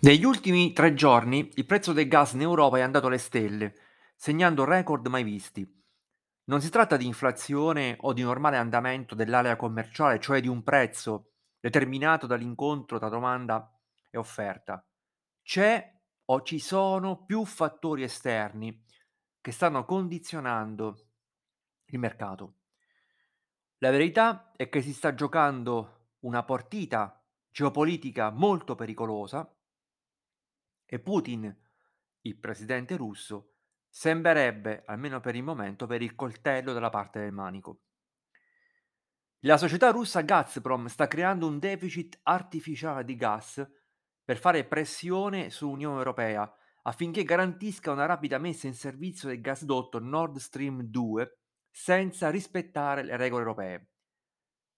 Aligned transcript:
Negli 0.00 0.24
ultimi 0.24 0.74
tre 0.74 0.92
giorni 0.92 1.50
il 1.54 1.64
prezzo 1.64 1.94
del 1.94 2.06
gas 2.06 2.32
in 2.32 2.42
Europa 2.42 2.76
è 2.76 2.82
andato 2.82 3.06
alle 3.06 3.16
stelle, 3.16 3.74
segnando 4.14 4.64
record 4.64 5.06
mai 5.06 5.22
visti. 5.22 5.66
Non 6.44 6.60
si 6.60 6.68
tratta 6.68 6.98
di 6.98 7.06
inflazione 7.06 7.96
o 8.00 8.12
di 8.12 8.20
normale 8.20 8.58
andamento 8.58 9.14
dell'area 9.14 9.56
commerciale, 9.56 10.20
cioè 10.20 10.42
di 10.42 10.48
un 10.48 10.62
prezzo 10.62 11.30
determinato 11.58 12.26
dall'incontro 12.26 12.98
tra 12.98 13.08
domanda 13.08 13.74
e 14.10 14.18
offerta. 14.18 14.86
C'è 15.42 15.90
o 16.26 16.42
ci 16.42 16.58
sono 16.58 17.24
più 17.24 17.46
fattori 17.46 18.02
esterni 18.02 18.84
che 19.40 19.52
stanno 19.52 19.86
condizionando 19.86 21.06
il 21.86 21.98
mercato. 21.98 22.56
La 23.84 23.90
verità 23.90 24.50
è 24.56 24.70
che 24.70 24.80
si 24.80 24.94
sta 24.94 25.12
giocando 25.12 26.14
una 26.20 26.42
partita 26.42 27.22
geopolitica 27.50 28.30
molto 28.30 28.74
pericolosa 28.74 29.46
e 30.86 30.98
Putin, 31.00 31.54
il 32.22 32.38
presidente 32.38 32.96
russo, 32.96 33.56
sembrerebbe, 33.86 34.84
almeno 34.86 35.20
per 35.20 35.36
il 35.36 35.42
momento, 35.42 35.84
avere 35.84 36.04
il 36.04 36.14
coltello 36.14 36.72
dalla 36.72 36.88
parte 36.88 37.20
del 37.20 37.32
manico. 37.32 37.82
La 39.40 39.58
società 39.58 39.90
russa 39.90 40.22
Gazprom 40.22 40.86
sta 40.86 41.06
creando 41.06 41.46
un 41.46 41.58
deficit 41.58 42.20
artificiale 42.22 43.04
di 43.04 43.16
gas 43.16 43.70
per 44.24 44.38
fare 44.38 44.64
pressione 44.64 45.50
sull'Unione 45.50 45.98
Europea 45.98 46.50
affinché 46.84 47.22
garantisca 47.22 47.92
una 47.92 48.06
rapida 48.06 48.38
messa 48.38 48.66
in 48.66 48.74
servizio 48.74 49.28
del 49.28 49.42
gasdotto 49.42 49.98
Nord 49.98 50.38
Stream 50.38 50.84
2 50.84 51.38
senza 51.76 52.30
rispettare 52.30 53.02
le 53.02 53.16
regole 53.16 53.42
europee. 53.42 53.90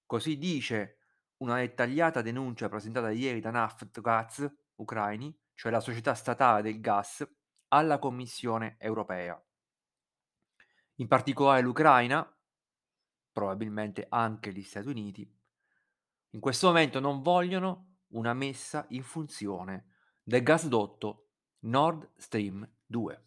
Così 0.07 0.39
dice 0.39 1.01
una 1.43 1.57
dettagliata 1.57 2.23
denuncia 2.23 2.71
presentata 2.71 3.11
ieri 3.11 3.41
da 3.41 3.51
Naftgaz 3.51 4.51
ucraini, 4.77 5.39
cioè 5.53 5.71
la 5.71 5.81
società 5.81 6.15
statale 6.15 6.63
del 6.63 6.81
gas, 6.81 7.29
alla 7.69 7.99
Commissione 7.99 8.77
europea. 8.79 9.39
In 10.95 11.07
particolare 11.07 11.61
l'Ucraina, 11.61 12.27
probabilmente 13.31 14.07
anche 14.09 14.51
gli 14.51 14.63
Stati 14.63 14.89
Uniti, 14.89 15.31
in 16.31 16.41
questo 16.41 16.69
momento 16.69 16.99
non 16.99 17.21
vogliono 17.21 17.99
una 18.13 18.33
messa 18.33 18.87
in 18.91 19.03
funzione 19.03 19.97
del 20.23 20.43
gasdotto 20.43 21.33
Nord 21.61 22.11
Stream 22.17 22.67
2. 22.87 23.23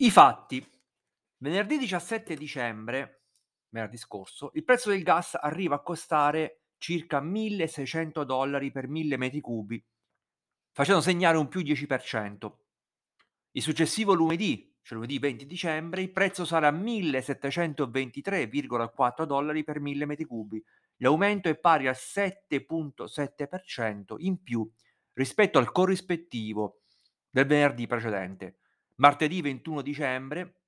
I 0.00 0.12
fatti. 0.12 0.64
Venerdì 1.38 1.76
17 1.76 2.36
dicembre, 2.36 3.24
venerdì 3.70 3.96
scorso, 3.96 4.52
il 4.54 4.62
prezzo 4.62 4.90
del 4.90 5.02
gas 5.02 5.34
arriva 5.34 5.74
a 5.74 5.82
costare 5.82 6.66
circa 6.76 7.20
1600 7.20 8.22
dollari 8.22 8.70
per 8.70 8.86
1000 8.86 9.16
metri 9.16 9.40
cubi, 9.40 9.84
facendo 10.70 11.00
segnare 11.00 11.36
un 11.36 11.48
più 11.48 11.62
10%. 11.62 12.52
Il 13.50 13.62
successivo 13.62 14.14
lunedì, 14.14 14.72
cioè 14.82 14.98
lunedì 14.98 15.18
20 15.18 15.46
dicembre, 15.46 16.02
il 16.02 16.12
prezzo 16.12 16.44
sarà 16.44 16.70
1723,4 16.70 19.24
dollari 19.24 19.64
per 19.64 19.80
1000 19.80 20.06
metri 20.06 20.26
cubi. 20.26 20.64
L'aumento 20.98 21.48
è 21.48 21.58
pari 21.58 21.88
al 21.88 21.96
7,7% 21.98 24.14
in 24.18 24.40
più 24.44 24.64
rispetto 25.14 25.58
al 25.58 25.72
corrispettivo 25.72 26.82
del 27.28 27.46
venerdì 27.46 27.88
precedente 27.88 28.58
martedì 28.98 29.40
21 29.40 29.82
dicembre 29.82 30.60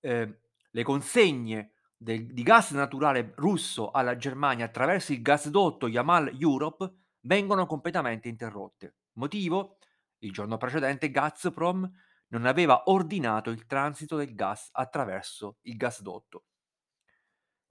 eh, 0.00 0.40
le 0.70 0.82
consegne 0.82 1.72
del, 1.96 2.26
di 2.26 2.42
gas 2.42 2.72
naturale 2.72 3.32
russo 3.36 3.90
alla 3.90 4.16
Germania 4.16 4.66
attraverso 4.66 5.12
il 5.12 5.22
gasdotto 5.22 5.88
Yamal 5.88 6.36
Europe 6.38 6.92
vengono 7.20 7.66
completamente 7.66 8.28
interrotte. 8.28 8.96
Motivo? 9.14 9.78
Il 10.18 10.32
giorno 10.32 10.56
precedente 10.56 11.10
Gazprom 11.10 11.90
non 12.28 12.46
aveva 12.46 12.82
ordinato 12.86 13.50
il 13.50 13.66
transito 13.66 14.16
del 14.16 14.34
gas 14.34 14.68
attraverso 14.72 15.58
il 15.62 15.76
gasdotto. 15.76 16.44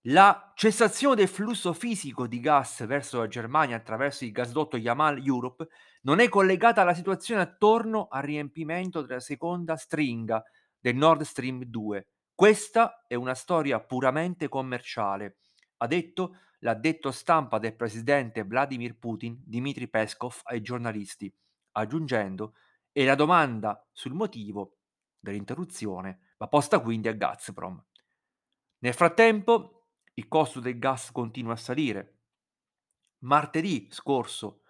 La 0.09 0.51
cessazione 0.53 1.15
del 1.15 1.27
flusso 1.27 1.73
fisico 1.73 2.27
di 2.27 2.39
gas 2.39 2.85
verso 2.85 3.17
la 3.17 3.27
Germania 3.27 3.77
attraverso 3.77 4.23
il 4.23 4.31
gasdotto 4.31 4.77
Yamal 4.77 5.25
Europe 5.25 5.67
non 6.01 6.19
è 6.19 6.29
collegata 6.29 6.81
alla 6.81 6.93
situazione 6.93 7.41
attorno 7.41 8.07
al 8.11 8.21
riempimento 8.21 9.01
della 9.01 9.19
seconda 9.19 9.75
stringa 9.77 10.43
del 10.79 10.95
Nord 10.95 11.23
Stream 11.23 11.63
2. 11.63 12.07
Questa 12.35 13.03
è 13.07 13.15
una 13.15 13.33
storia 13.33 13.79
puramente 13.79 14.47
commerciale, 14.47 15.37
ha 15.77 15.87
detto 15.87 16.37
l'addetto 16.59 17.09
stampa 17.09 17.57
del 17.57 17.75
presidente 17.75 18.43
Vladimir 18.43 18.99
Putin, 18.99 19.41
Dmitry 19.43 19.87
Peskov, 19.87 20.41
ai 20.43 20.61
giornalisti, 20.61 21.33
aggiungendo 21.71 22.53
e 22.91 23.05
la 23.05 23.15
domanda 23.15 23.83
sul 23.91 24.13
motivo 24.13 24.77
dell'interruzione 25.17 26.33
va 26.37 26.47
posta 26.47 26.79
quindi 26.79 27.07
a 27.07 27.13
Gazprom. 27.13 27.83
Nel 28.79 28.93
frattempo, 28.93 29.84
il 30.15 30.27
costo 30.27 30.59
del 30.59 30.79
gas 30.79 31.11
continua 31.11 31.53
a 31.53 31.57
salire. 31.57 32.19
Martedì 33.19 33.87
scorso 33.91 34.61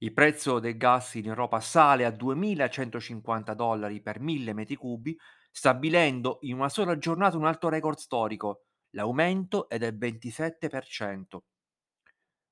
il 0.00 0.12
prezzo 0.12 0.60
del 0.60 0.76
gas 0.76 1.14
in 1.14 1.26
Europa 1.26 1.58
sale 1.58 2.04
a 2.04 2.10
2.150 2.10 3.52
dollari 3.54 4.00
per 4.00 4.20
1000 4.20 4.52
metri 4.52 4.76
cubi, 4.76 5.18
stabilendo 5.50 6.38
in 6.42 6.54
una 6.54 6.68
sola 6.68 6.98
giornata 6.98 7.36
un 7.36 7.46
alto 7.46 7.68
record 7.68 7.98
storico. 7.98 8.66
L'aumento 8.90 9.68
è 9.68 9.76
del 9.78 9.96
27%. 9.96 11.46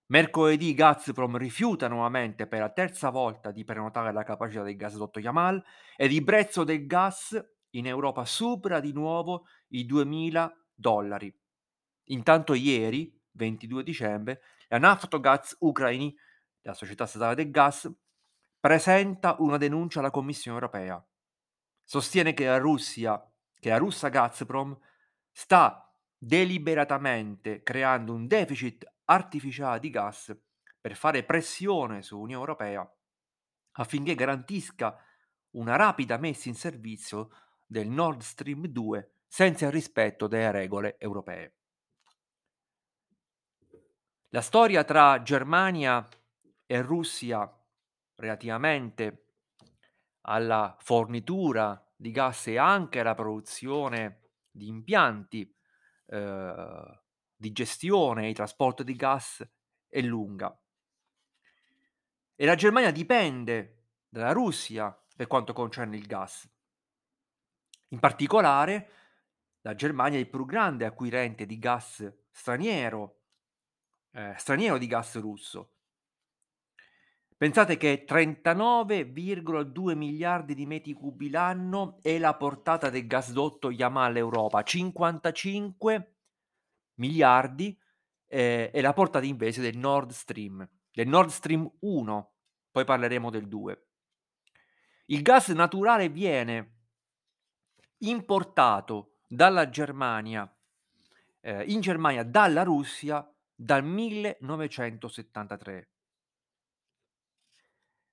Mercoledì 0.09 0.75
Gazprom 0.75 1.37
rifiuta 1.37 1.87
nuovamente 1.89 2.47
per 2.49 2.61
la 2.61 2.71
terza 2.71 3.11
volta 3.11 3.51
di 3.53 3.65
prenotare 3.65 4.13
la 4.13 4.25
capacità 4.25 4.63
del 4.63 4.77
gasdotto 4.77 5.21
Yamal 5.21 5.63
ed 5.97 6.13
il 6.13 6.25
prezzo 6.25 6.65
del 6.65 6.87
gas 6.87 7.41
in 7.71 7.87
Europa 7.87 8.25
supera 8.25 8.81
di 8.81 8.93
nuovo 8.93 9.47
i 9.69 9.85
2.000 9.87 10.51
dollari. 10.75 11.33
Intanto 12.07 12.55
ieri, 12.55 13.13
22 13.33 13.83
dicembre, 13.83 14.43
la 14.69 14.79
Naftogaz 14.79 15.57
Ucraini 15.61 16.17
la 16.67 16.75
società 16.75 17.07
statale 17.07 17.37
del 17.37 17.51
gas, 17.51 17.91
presenta 18.59 19.37
una 19.39 19.57
denuncia 19.57 20.01
alla 20.01 20.11
Commissione 20.11 20.59
europea. 20.59 21.03
Sostiene 21.85 22.35
che 22.35 22.47
la 22.47 22.59
Russia, 22.59 23.25
che 23.59 23.69
la 23.69 23.79
russa 23.79 24.09
Gazprom 24.09 24.77
sta 25.31 25.95
deliberatamente 26.19 27.63
creando 27.63 28.13
un 28.13 28.27
deficit 28.27 28.85
artificiale 29.05 29.79
di 29.79 29.91
gas 29.91 30.37
per 30.81 30.97
fare 30.97 31.23
pressione 31.23 32.03
sull'Unione 32.03 32.41
Europea 32.41 32.91
affinché 33.79 34.15
garantisca 34.15 34.97
una 35.51 35.77
rapida 35.77 36.17
messa 36.17 36.49
in 36.49 36.55
servizio 36.55 37.29
del 37.65 37.89
Nord 37.89 38.23
Stream 38.23 38.67
2 38.67 39.11
senza 39.27 39.67
il 39.67 39.73
rispetto 39.73 40.27
delle 40.27 40.51
regole 40.51 40.97
europee. 40.99 41.56
La 44.31 44.41
storia 44.41 44.83
tra 44.83 45.23
Germania 45.23 46.07
e 46.67 46.83
Russia 46.83 47.49
relativamente 48.17 49.27
alla 50.23 50.77
fornitura 50.81 51.81
di 51.95 52.11
gas 52.11 52.49
e 52.49 52.59
anche 52.59 53.01
alla 53.01 53.15
produzione 53.15 54.31
di 54.51 54.67
impianti 54.67 55.55
eh, 56.07 57.01
di 57.37 57.53
gestione 57.53 58.29
e 58.29 58.33
trasporto 58.33 58.83
di 58.83 58.97
gas 58.97 59.49
è 59.87 60.01
lunga. 60.01 60.59
E 62.35 62.45
la 62.45 62.57
Germania 62.57 62.91
dipende 62.91 63.91
dalla 64.09 64.33
Russia 64.33 64.91
per 65.15 65.29
quanto 65.29 65.53
concerne 65.53 65.97
il 65.97 66.07
gas. 66.07 66.51
In 67.91 68.01
particolare, 68.01 68.91
la 69.61 69.77
Germania 69.77 70.19
è 70.19 70.23
il 70.23 70.29
più 70.29 70.45
grande 70.45 70.85
acquirente 70.85 71.47
di 71.47 71.59
gas 71.59 72.13
straniero, 72.31 73.26
eh, 74.17 74.35
straniero 74.39 74.79
di 74.79 74.87
gas 74.87 75.19
russo, 75.21 75.73
Pensate 77.39 77.77
che 77.77 78.07
39,2 78.09 79.95
miliardi 79.95 80.55
di 80.55 80.65
metri 80.65 80.95
cubi 80.95 81.29
l'anno 81.29 81.99
è 82.01 82.17
la 82.17 82.35
portata 82.35 82.89
del 82.89 83.07
gasdotto 83.07 83.71
Yamal 83.71 84.17
Europa, 84.17 84.63
55 84.63 86.15
miliardi 86.95 87.79
eh, 88.27 88.71
è 88.71 88.81
la 88.81 88.95
portata 88.95 89.27
invece 89.27 89.61
del 89.61 89.77
Nord 89.77 90.13
Stream, 90.13 90.67
del 90.91 91.09
Nord 91.09 91.29
Stream 91.29 91.71
1, 91.81 92.33
poi 92.71 92.85
parleremo 92.87 93.29
del 93.29 93.49
2. 93.49 93.87
Il 95.09 95.21
gas 95.21 95.49
naturale 95.49 96.09
viene 96.09 96.77
importato 97.99 99.19
dalla 99.29 99.69
Germania, 99.69 100.51
eh, 101.41 101.65
in 101.65 101.83
Germania 101.83 102.23
dalla 102.23 102.63
Russia 102.63 103.31
dal 103.57 103.83
1973 103.83 105.89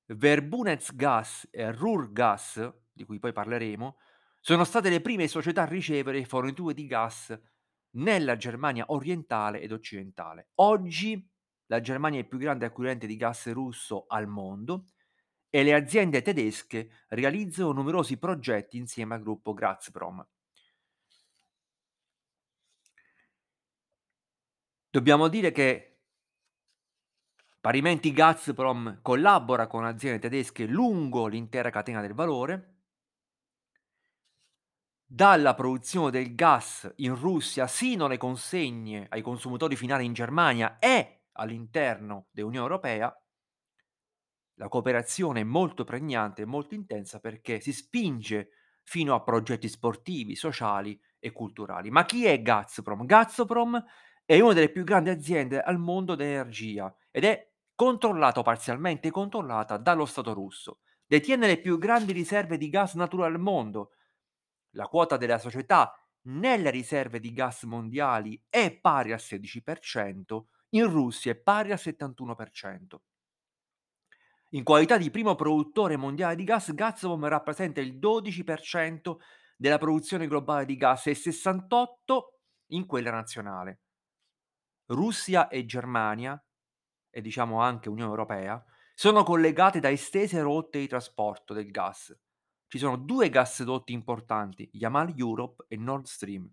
Verbundesgas 0.06 1.48
e 1.52 1.72
Ruhrgas, 1.72 2.74
di 2.92 3.06
cui 3.06 3.20
poi 3.20 3.34
parleremo, 3.34 3.98
sono 4.40 4.64
state 4.64 4.90
le 4.90 5.02
prime 5.02 5.28
società 5.28 5.64
a 5.64 5.66
ricevere 5.66 6.26
forniture 6.26 6.74
di 6.74 6.86
gas 6.86 7.38
nella 7.92 8.36
Germania 8.38 8.86
orientale 8.88 9.62
ed 9.62 9.72
occidentale. 9.72 10.50
Oggi 10.56 11.30
la 11.68 11.80
Germania 11.80 12.20
è 12.20 12.24
il 12.24 12.28
più 12.28 12.38
grande 12.38 12.66
acquirente 12.66 13.08
di 13.08 13.16
gas 13.16 13.52
russo 13.52 14.06
al 14.08 14.28
mondo 14.28 14.86
e 15.50 15.64
le 15.64 15.74
aziende 15.74 16.22
tedesche 16.22 17.06
realizzano 17.10 17.72
numerosi 17.72 18.18
progetti 18.18 18.78
insieme 18.78 19.16
al 19.16 19.22
gruppo 19.22 19.54
Gazprom. 19.54 20.26
Dobbiamo 24.94 25.28
dire 25.28 25.52
che 25.52 26.02
Parimenti 27.60 28.14
Gazprom 28.14 29.00
collabora 29.02 29.66
con 29.66 29.86
aziende 29.86 30.20
tedesche 30.20 30.68
lungo 30.68 31.26
l'intera 31.26 31.72
catena 31.72 32.00
del 32.00 32.14
valore. 32.14 32.82
Dalla 35.04 35.56
produzione 35.56 36.12
del 36.12 36.36
gas 36.36 36.94
in 36.98 37.16
Russia 37.16 37.66
sino 37.66 38.06
alle 38.06 38.18
consegne 38.18 39.08
ai 39.10 39.24
consumatori 39.24 39.76
finali 39.76 40.06
in 40.06 40.14
Germania 40.14 40.78
e 40.78 41.24
all'interno 41.32 42.28
dell'Unione 42.30 42.68
Europea, 42.68 43.12
la 44.58 44.68
cooperazione 44.68 45.40
è 45.40 45.44
molto 45.44 45.86
pregnante 45.86 46.44
e 46.44 46.46
molto 46.46 46.76
intensa 46.76 47.20
perché 47.20 47.60
si 47.62 47.74
spinge 47.74 48.50
fino 48.84 49.16
a 49.16 49.24
progetti 49.24 49.68
sportivi, 49.68 50.36
sociali 50.36 51.02
e 51.18 51.32
culturali. 51.32 51.90
Ma 51.90 52.06
chi 52.06 52.28
è 52.28 52.40
Gazprom? 52.44 53.08
Gazprom 53.08 53.84
è 54.26 54.40
una 54.40 54.54
delle 54.54 54.70
più 54.70 54.84
grandi 54.84 55.10
aziende 55.10 55.62
al 55.62 55.78
mondo 55.78 56.16
dell'energia 56.16 56.94
ed 57.12 57.26
è 57.26 57.52
controllata 57.76 58.40
o 58.40 58.44
parzialmente 58.44 59.12
controllata 59.12 59.78
dallo 59.78 60.06
Stato 60.06 60.34
russo. 60.34 60.80
Detiene 61.06 61.48
le 61.48 61.60
più 61.60 61.78
grandi 61.78 62.12
riserve 62.14 62.58
di 62.58 62.70
gas 62.70 62.96
naturale 62.96 63.36
al 63.36 63.42
mondo. 63.42 63.92
La 64.72 64.88
quota 64.88 65.18
della 65.18 65.38
società 65.38 65.94
nelle 66.24 66.70
riserve 66.70 67.20
di 67.20 67.34
gas 67.34 67.64
mondiali 67.64 68.42
è 68.50 68.72
pari 68.80 69.12
al 69.12 69.20
16%, 69.20 70.44
in 70.70 70.90
Russia 70.90 71.32
è 71.32 71.36
pari 71.36 71.72
al 71.72 71.80
71%. 71.80 73.02
In 74.52 74.64
qualità 74.64 74.98
di 74.98 75.10
primo 75.10 75.36
produttore 75.36 75.98
mondiale 75.98 76.36
di 76.36 76.44
gas, 76.44 76.74
Gazprom 76.74 77.28
rappresenta 77.28 77.82
il 77.82 77.98
12% 77.98 79.18
della 79.58 79.80
produzione 79.80 80.28
globale 80.28 80.66
di 80.66 80.78
gas 80.78 81.08
e 81.08 81.12
il 81.12 81.18
68% 81.18 82.22
in 82.68 82.86
quella 82.86 83.12
nazionale. 83.12 83.83
Russia 84.88 85.48
e 85.48 85.66
Germania 85.66 86.42
e 87.16 87.22
diciamo 87.22 87.62
anche 87.62 87.90
Unione 87.90 88.10
Europea, 88.10 88.64
sono 88.96 89.24
collegate 89.24 89.80
da 89.80 89.90
estese 89.90 90.42
rotte 90.42 90.80
di 90.80 90.88
trasporto 90.88 91.54
del 91.54 91.70
gas. 91.70 92.16
Ci 92.68 92.80
sono 92.80 92.98
due 92.98 93.30
gasdotti 93.30 93.94
importanti, 93.94 94.68
Yamal 94.74 95.14
Europe 95.16 95.66
e 95.68 95.78
Nord 95.78 96.06
Stream. 96.06 96.52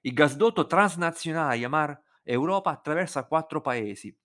Il 0.00 0.12
gasdotto 0.12 0.66
transnazionale 0.66 1.56
Yamal 1.56 1.96
Europa 2.24 2.70
attraversa 2.70 3.24
quattro 3.26 3.60
paesi, 3.60 4.16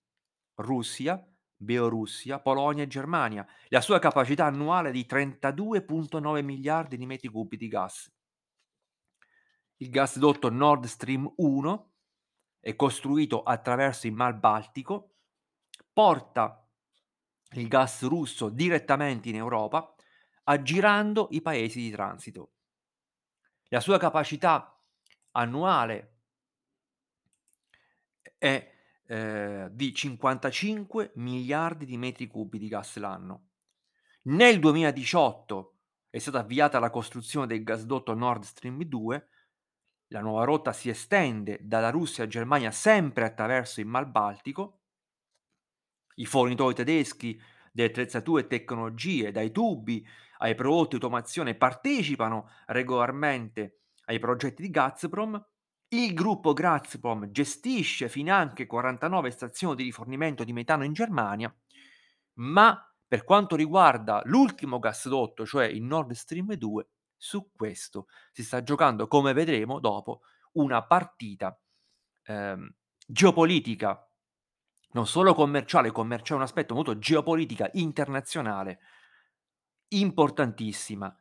Russia, 0.56 1.24
Bielorussia, 1.56 2.40
Polonia 2.40 2.82
e 2.82 2.88
Germania. 2.88 3.46
La 3.68 3.80
sua 3.80 4.00
capacità 4.00 4.46
annuale 4.46 4.88
è 4.88 4.92
di 4.92 5.06
32,9 5.08 6.42
miliardi 6.42 6.96
di 6.96 7.06
metri 7.06 7.28
cubi 7.28 7.56
di 7.56 7.68
gas. 7.68 8.12
Il 9.76 9.90
gasdotto 9.90 10.50
Nord 10.50 10.84
Stream 10.86 11.32
1 11.36 11.93
è 12.64 12.74
costruito 12.76 13.42
attraverso 13.42 14.06
il 14.06 14.14
Mar 14.14 14.38
Baltico 14.38 15.16
porta 15.92 16.66
il 17.50 17.68
gas 17.68 18.02
russo 18.04 18.48
direttamente 18.48 19.28
in 19.28 19.34
Europa, 19.34 19.94
aggirando 20.44 21.28
i 21.32 21.42
paesi 21.42 21.82
di 21.82 21.90
transito. 21.90 22.52
La 23.68 23.80
sua 23.80 23.98
capacità 23.98 24.82
annuale 25.32 26.20
è 28.38 28.72
eh, 29.08 29.68
di 29.70 29.92
55 29.92 31.12
miliardi 31.16 31.84
di 31.84 31.98
metri 31.98 32.26
cubi 32.26 32.58
di 32.58 32.68
gas 32.68 32.96
l'anno. 32.96 33.48
Nel 34.22 34.58
2018 34.58 35.76
è 36.08 36.18
stata 36.18 36.38
avviata 36.38 36.78
la 36.78 36.88
costruzione 36.88 37.46
del 37.46 37.62
gasdotto 37.62 38.14
Nord 38.14 38.44
Stream 38.44 38.82
2. 38.84 39.28
La 40.08 40.20
nuova 40.20 40.44
rotta 40.44 40.72
si 40.72 40.88
estende 40.88 41.58
dalla 41.60 41.90
Russia 41.90 42.24
a 42.24 42.26
Germania 42.26 42.70
sempre 42.70 43.24
attraverso 43.26 43.80
il 43.80 43.86
Mar 43.86 44.10
Baltico 44.10 44.80
i 46.16 46.26
fornitori 46.26 46.74
tedeschi 46.74 47.40
delle 47.72 47.88
attrezzature 47.88 48.42
e 48.42 48.46
tecnologie, 48.46 49.32
dai 49.32 49.50
tubi 49.50 50.06
ai 50.38 50.54
prodotti 50.54 50.90
di 50.90 50.94
automazione, 51.04 51.54
partecipano 51.54 52.50
regolarmente 52.66 53.80
ai 54.06 54.18
progetti 54.18 54.62
di 54.62 54.70
Gazprom. 54.70 55.42
Il 55.88 56.14
gruppo 56.14 56.52
Gazprom 56.52 57.30
gestisce 57.30 58.08
finanche 58.08 58.66
49 58.66 59.30
stazioni 59.30 59.76
di 59.76 59.84
rifornimento 59.84 60.44
di 60.44 60.52
metano 60.52 60.84
in 60.84 60.92
Germania, 60.92 61.54
ma 62.34 62.78
per 63.06 63.24
quanto 63.24 63.54
riguarda 63.56 64.22
l'ultimo 64.24 64.78
gasdotto, 64.78 65.46
cioè 65.46 65.66
il 65.66 65.82
Nord 65.82 66.12
Stream 66.12 66.52
2, 66.54 66.88
su 67.16 67.50
questo 67.52 68.06
si 68.32 68.44
sta 68.44 68.62
giocando, 68.62 69.06
come 69.06 69.32
vedremo 69.32 69.78
dopo, 69.78 70.20
una 70.52 70.84
partita 70.84 71.58
ehm, 72.24 72.74
geopolitica 73.06 74.08
non 74.94 75.06
solo 75.06 75.34
commerciale, 75.34 75.90
commerciale 75.90 76.34
è 76.34 76.36
un 76.36 76.48
aspetto 76.48 76.74
molto 76.74 76.98
geopolitica 76.98 77.68
internazionale 77.74 78.78
importantissima 79.88 81.16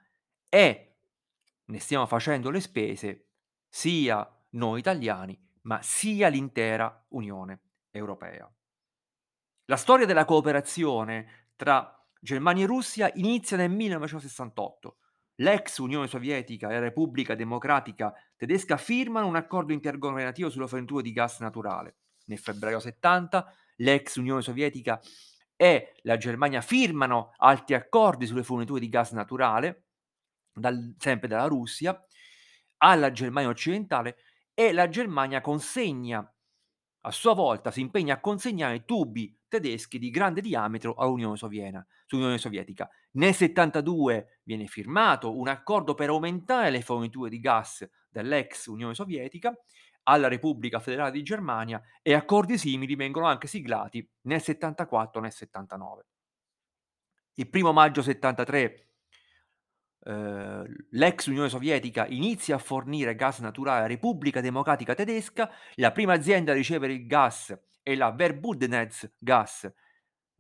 e 0.48 0.96
ne 1.66 1.80
stiamo 1.80 2.06
facendo 2.06 2.50
le 2.50 2.60
spese 2.60 3.30
sia 3.68 4.28
noi 4.52 4.80
italiani, 4.80 5.40
ma 5.62 5.82
sia 5.82 6.28
l'intera 6.28 7.06
Unione 7.10 7.62
Europea. 7.90 8.52
La 9.66 9.78
storia 9.78 10.06
della 10.06 10.26
cooperazione 10.26 11.52
tra 11.56 12.00
Germania 12.20 12.66
e 12.66 12.68
Russia 12.68 13.12
inizia 13.16 13.58
nel 13.58 13.72
1968. 13.72 14.98
L'ex 15.38 15.78
Unione 15.78 16.08
Sovietica 16.08 16.70
e 16.70 16.74
la 16.74 16.80
Repubblica 16.80 17.36
Democratica 17.36 18.14
Tedesca 18.36 18.78
firmano 18.78 19.28
un 19.28 19.36
accordo 19.36 19.74
intergovernativo 19.74 20.50
sulla 20.50 20.68
fornitura 20.68 21.02
di 21.02 21.12
gas 21.12 21.40
naturale. 21.40 21.98
Nel 22.26 22.38
febbraio 22.38 22.80
70 22.80 23.54
l'ex 23.78 24.16
Unione 24.18 24.42
Sovietica 24.42 25.00
e 25.56 25.94
la 26.02 26.18
Germania 26.18 26.62
firmano 26.62 27.34
altri 27.38 27.76
accordi 27.76 28.26
sulle 28.26 28.44
forniture 28.44 28.80
di 28.80 28.90
gas 28.90 29.12
naturale, 29.12 29.86
dal, 30.54 30.96
sempre 30.98 31.28
dalla 31.28 31.48
Russia, 31.48 32.00
alla 32.78 33.12
Germania 33.12 33.50
occidentale 33.50 34.18
e 34.54 34.72
la 34.72 34.88
Germania 34.88 35.42
consegna, 35.42 36.28
a 37.06 37.12
sua 37.12 37.34
volta 37.34 37.72
si 37.72 37.82
impegna 37.82 38.16
a 38.16 38.20
consegnare 38.20 38.86
tubi 38.86 39.36
tedeschi 39.60 40.00
di 40.00 40.10
grande 40.10 40.42
diametro 40.42 40.96
all'Unione 40.96 41.38
Sovietica. 41.38 42.90
Nel 43.12 43.34
72 43.34 44.40
viene 44.44 44.66
firmato 44.66 45.38
un 45.38 45.48
accordo 45.48 45.94
per 45.94 46.10
aumentare 46.10 46.72
le 46.72 46.82
forniture 46.82 47.30
di 47.30 47.40
gas 47.40 47.88
dell'ex 48.10 48.66
Unione 48.66 48.96
Sovietica 48.96 49.56
alla 50.04 50.28
Repubblica 50.28 50.80
Federale 50.80 51.12
di 51.12 51.22
Germania 51.22 51.82
e 52.02 52.14
accordi 52.14 52.58
simili 52.58 52.96
vengono 52.96 53.28
anche 53.28 53.48
siglati 53.48 54.08
nel 54.24 54.42
74 54.42 55.20
e 55.20 55.24
nel 55.24 55.32
79. 55.32 56.06
Il 57.36 57.50
primo 57.50 57.72
maggio 57.72 58.02
73 58.02 58.88
eh, 60.06 60.64
l'ex 60.90 61.28
Unione 61.28 61.50
Sovietica 61.50 62.08
inizia 62.08 62.56
a 62.56 62.60
fornire 62.60 63.16
gas 63.16 63.40
naturale 63.40 63.80
alla 63.80 63.88
Repubblica 63.88 64.42
Democratica 64.42 64.96
Tedesca, 64.96 65.50
la 65.76 65.92
prima 65.92 66.14
azienda 66.14 66.52
a 66.52 66.56
ricevere 66.56 66.94
il 66.94 67.06
gas 67.06 67.58
è 67.84 67.94
la 67.96 68.12
Verbundenetz 68.12 69.14
Gas, 69.18 69.72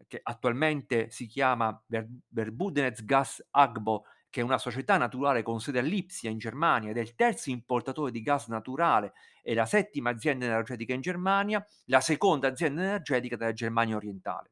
che 0.07 0.19
attualmente 0.23 1.11
si 1.11 1.27
chiama 1.27 1.79
Ver- 1.85 2.09
Verbundenetz 2.29 3.03
Gas 3.03 3.45
Agbo 3.51 4.05
che 4.33 4.41
è 4.41 4.43
una 4.43 4.57
società 4.57 4.97
naturale 4.97 5.43
con 5.43 5.61
sede 5.61 5.77
a 5.77 5.83
Lipsia 5.83 6.31
in 6.31 6.39
Germania 6.39 6.89
ed 6.89 6.97
è 6.97 7.01
il 7.01 7.13
terzo 7.13 7.51
importatore 7.51 8.09
di 8.09 8.23
gas 8.23 8.47
naturale 8.47 9.13
e 9.43 9.53
la 9.53 9.67
settima 9.67 10.09
azienda 10.09 10.45
energetica 10.45 10.91
in 10.91 11.01
Germania, 11.01 11.63
la 11.85 12.01
seconda 12.01 12.47
azienda 12.47 12.81
energetica 12.81 13.35
della 13.35 13.53
Germania 13.53 13.95
orientale. 13.95 14.51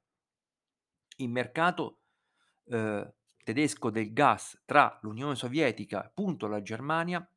Il 1.16 1.30
mercato 1.30 2.02
eh, 2.66 3.12
tedesco 3.44 3.90
del 3.90 4.14
gas 4.14 4.62
tra 4.66 5.00
l'Unione 5.02 5.34
Sovietica 5.34 6.04
e 6.04 6.06
appunto 6.06 6.46
la 6.46 6.62
Germania, 6.62 7.28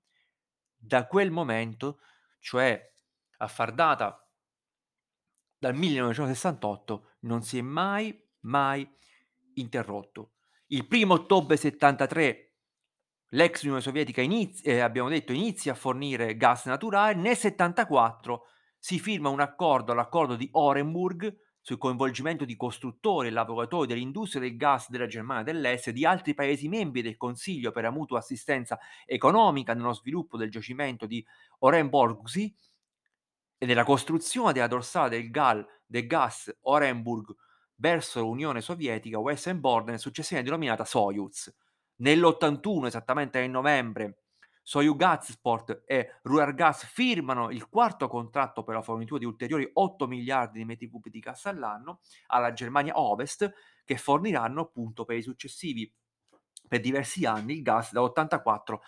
da 0.77 1.07
quel 1.07 1.31
momento, 1.31 2.01
cioè 2.41 2.93
a 3.39 3.49
far 3.49 3.73
data 3.73 4.24
dal 5.59 5.75
1968, 5.75 7.11
non 7.21 7.43
si 7.43 7.59
è 7.59 7.63
mai, 7.63 8.19
mai 8.41 8.89
interrotto. 9.55 10.33
Il 10.69 10.87
primo 10.87 11.15
ottobre 11.15 11.57
73 11.57 12.55
l'ex 13.35 13.63
Unione 13.63 13.81
Sovietica 13.81 14.21
inizia, 14.21 14.73
eh, 14.73 14.81
abbiamo 14.81 15.09
detto, 15.09 15.33
inizia 15.33 15.73
a 15.73 15.77
fornire 15.77 16.37
gas 16.37 16.67
naturale, 16.67 17.15
nel 17.15 17.37
74 17.37 18.45
si 18.79 18.99
firma 18.99 19.29
un 19.29 19.41
accordo, 19.41 19.95
l'accordo 19.95 20.37
di 20.37 20.49
Orenburg, 20.53 21.43
sul 21.65 21.79
coinvolgimento 21.79 22.45
di 22.45 22.57
costruttori 22.57 23.29
e 23.29 23.31
lavoratori 23.31 23.87
dell'industria 23.87 24.43
del 24.43 24.55
gas 24.55 24.91
della 24.91 25.07
Germania 25.07 25.43
dell'Est 25.43 25.89
e 25.89 25.93
di 25.95 26.05
altri 26.05 26.35
Paesi 26.35 26.69
membri 26.69 27.01
del 27.01 27.17
Consiglio 27.17 27.73
per 27.73 27.85
la 27.85 27.91
mutua 27.91 28.19
assistenza 28.19 28.79
economica 29.07 29.73
nello 29.73 29.95
sviluppo 29.95 30.37
del 30.37 30.51
giacimento 30.51 31.07
di 31.07 31.25
Orenburgsee 31.61 32.53
e 33.59 33.67
della 33.67 33.85
costruzione 33.85 34.53
della 34.53 34.67
dorsale 34.67 35.11
del, 35.11 35.31
gal, 35.31 35.67
del 35.87 36.07
gas 36.07 36.55
Orenburg 36.63 37.35
verso 37.77 38.21
l'Unione 38.21 38.61
Sovietica 38.61 39.19
Western 39.19 39.61
Border, 39.61 39.99
successivamente 39.99 40.51
denominata 40.51 40.85
Soyuz. 40.85 41.53
Nell'81, 41.97 42.87
esattamente 42.87 43.41
nel 43.41 43.51
novembre, 43.51 44.25
Soyuz-Gazport 44.63 45.83
e 45.85 46.21
Ruargas 46.23 46.87
firmano 46.87 47.51
il 47.51 47.69
quarto 47.69 48.09
contratto 48.09 48.65
per 48.65 48.75
la 48.75 48.83
fornitura 48.83 49.19
di 49.19 49.27
ulteriori 49.27 49.69
8 49.71 50.07
miliardi 50.07 50.59
di 50.59 50.65
metri 50.65 50.89
cubi 50.89 51.11
di 51.11 51.19
gas 51.21 51.45
all'anno 51.47 52.01
alla 52.29 52.53
Germania 52.55 52.99
Ovest, 52.99 53.53
che 53.85 53.99
forniranno 53.99 54.63
appunto 54.63 55.05
per 55.05 55.19
i 55.19 55.23
successivi, 55.23 55.93
per 56.67 56.81
diversi 56.81 57.27
anni, 57.27 57.57
il 57.57 57.63
gas 57.63 57.93
dall'84 57.93 58.79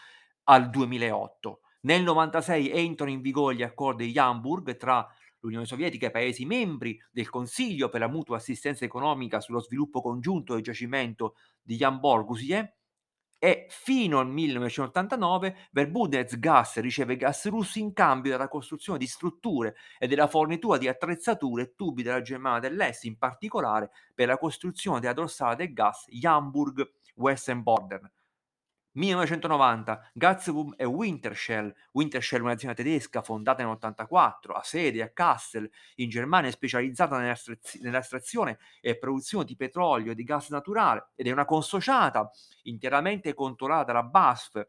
al 0.45 0.71
2008. 0.71 1.61
Nel 1.87 2.03
96 2.03 2.73
entrano 2.73 3.13
in 3.13 3.21
vigore 3.21 3.55
gli 3.55 3.63
accordi 3.63 4.11
di 4.11 4.19
Hamburg 4.19 4.77
tra 4.77 5.07
l'Unione 5.39 5.67
Sovietica 5.67 6.07
e 6.07 6.09
i 6.09 6.13
Paesi 6.13 6.45
membri 6.45 7.01
del 7.13 7.31
Consiglio 7.31 7.89
per 7.89 8.01
la 8.01 8.09
mutua 8.09 8.39
assistenza 8.39 8.85
economica 8.85 9.41
sullo 9.41 9.61
sviluppo 9.61 10.01
congiunto 10.01 10.55
del 10.55 10.65
giacimento 10.65 11.37
di 11.63 11.77
Jan 11.77 12.01
Borgusie 12.01 12.79
e 13.39 13.67
fino 13.69 14.19
al 14.19 14.27
1989 14.27 15.69
Verbundesgas 15.71 16.81
riceve 16.81 17.17
gas 17.17 17.47
russi 17.47 17.79
in 17.79 17.93
cambio 17.93 18.33
della 18.33 18.49
costruzione 18.49 18.99
di 18.99 19.07
strutture 19.07 19.77
e 20.01 20.09
della 20.09 20.27
fornitura 20.27 20.79
di 20.79 20.89
attrezzature 20.89 21.63
e 21.63 21.75
tubi 21.77 22.03
della 22.03 22.21
Germania 22.21 22.69
dell'Est, 22.69 23.05
in 23.05 23.17
particolare 23.17 23.91
per 24.13 24.27
la 24.27 24.39
costruzione 24.39 24.99
della 24.99 25.13
dorsale 25.13 25.55
del 25.55 25.73
gas 25.73 26.07
Jamburg 26.09 26.85
Western 27.15 27.63
Border. 27.63 28.11
1990 28.97 30.11
Gazprom 30.15 30.75
e 30.77 30.85
Wintershell. 30.85 31.73
Wintershell 31.93 32.41
è 32.41 32.43
un'azienda 32.43 32.77
tedesca 32.77 33.23
fondata 33.23 33.63
nel 33.63 33.67
1984, 33.67 34.55
ha 34.55 34.63
sede 34.63 35.03
a 35.03 35.11
Kassel 35.11 35.71
in 35.97 36.09
Germania, 36.09 36.51
specializzata 36.51 37.19
nell'estrazione 37.19 38.59
e 38.81 38.99
produzione 38.99 39.45
di 39.45 39.55
petrolio 39.55 40.13
e 40.13 40.15
di 40.15 40.25
gas 40.25 40.49
naturale 40.49 41.11
ed 41.15 41.27
è 41.27 41.31
una 41.31 41.45
consociata 41.45 42.31
interamente 42.63 43.35
controllata 43.35 43.93
dalla 43.93 44.03
BASF. 44.03 44.67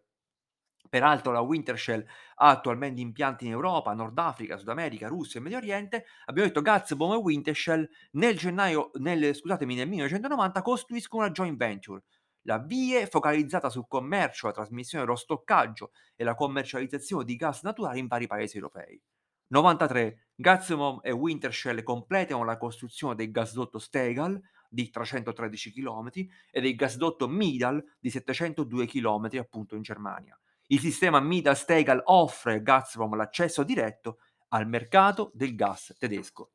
Peraltro 0.90 1.32
la 1.34 1.42
Wintershell 1.42 2.06
ha 2.36 2.50
attualmente 2.50 3.02
impianti 3.02 3.46
in 3.46 3.52
Europa, 3.52 3.94
Nord 3.94 4.18
Africa, 4.18 4.58
Sud 4.58 4.70
America, 4.70 5.08
Russia 5.08 5.40
e 5.40 5.44
Medio 5.44 5.58
Oriente. 5.58 6.06
Abbiamo 6.26 6.48
detto 6.48 6.62
Gazprom 6.62 7.14
e 7.14 7.16
Wintershell 7.16 7.88
nel 8.12 8.38
gennaio, 8.38 8.92
nel, 8.96 9.36
scusatemi, 9.36 9.76
nel 9.76 9.88
1990 9.88 10.62
costruiscono 10.62 11.24
una 11.24 11.32
joint 11.32 11.58
venture 11.58 12.04
la 12.48 12.60
VIE 12.60 13.08
focalizzata 13.08 13.70
sul 13.70 13.88
commercio, 13.88 14.48
la 14.48 14.54
trasmissione 14.54 15.04
dello 15.04 15.18
stoccaggio 15.18 15.92
e 16.16 16.24
la 16.24 16.34
commercializzazione 16.34 17.26
di 17.26 17.36
gas 17.36 17.62
naturale 17.64 18.00
in 18.00 18.08
vari 18.08 18.26
paesi 18.26 18.56
europei. 18.56 19.00
93. 19.48 20.30
Gazprom 20.34 21.00
e 21.04 21.12
Wintershell 21.12 21.84
completano 21.84 22.46
la 22.46 22.58
costruzione 22.58 23.16
del 23.16 23.32
gasdotto 23.32 23.80
Stegal 23.80 24.40
di 24.70 24.90
313 24.90 25.74
km 25.74 26.10
e 26.52 26.62
del 26.62 26.76
gasdotto 26.76 27.28
Midal 27.28 27.84
di 28.00 28.10
702 28.10 28.86
km 28.86 29.30
appunto 29.40 29.76
in 29.76 29.82
Germania. 29.82 30.40
Il 30.68 30.80
sistema 30.80 31.20
Midal-Stegal 31.20 32.02
offre 32.06 32.56
a 32.56 32.60
Gazprom 32.60 33.16
l'accesso 33.16 33.64
diretto 33.64 34.20
al 34.50 34.68
mercato 34.68 35.32
del 35.34 35.56
gas 35.56 35.94
tedesco. 35.98 36.52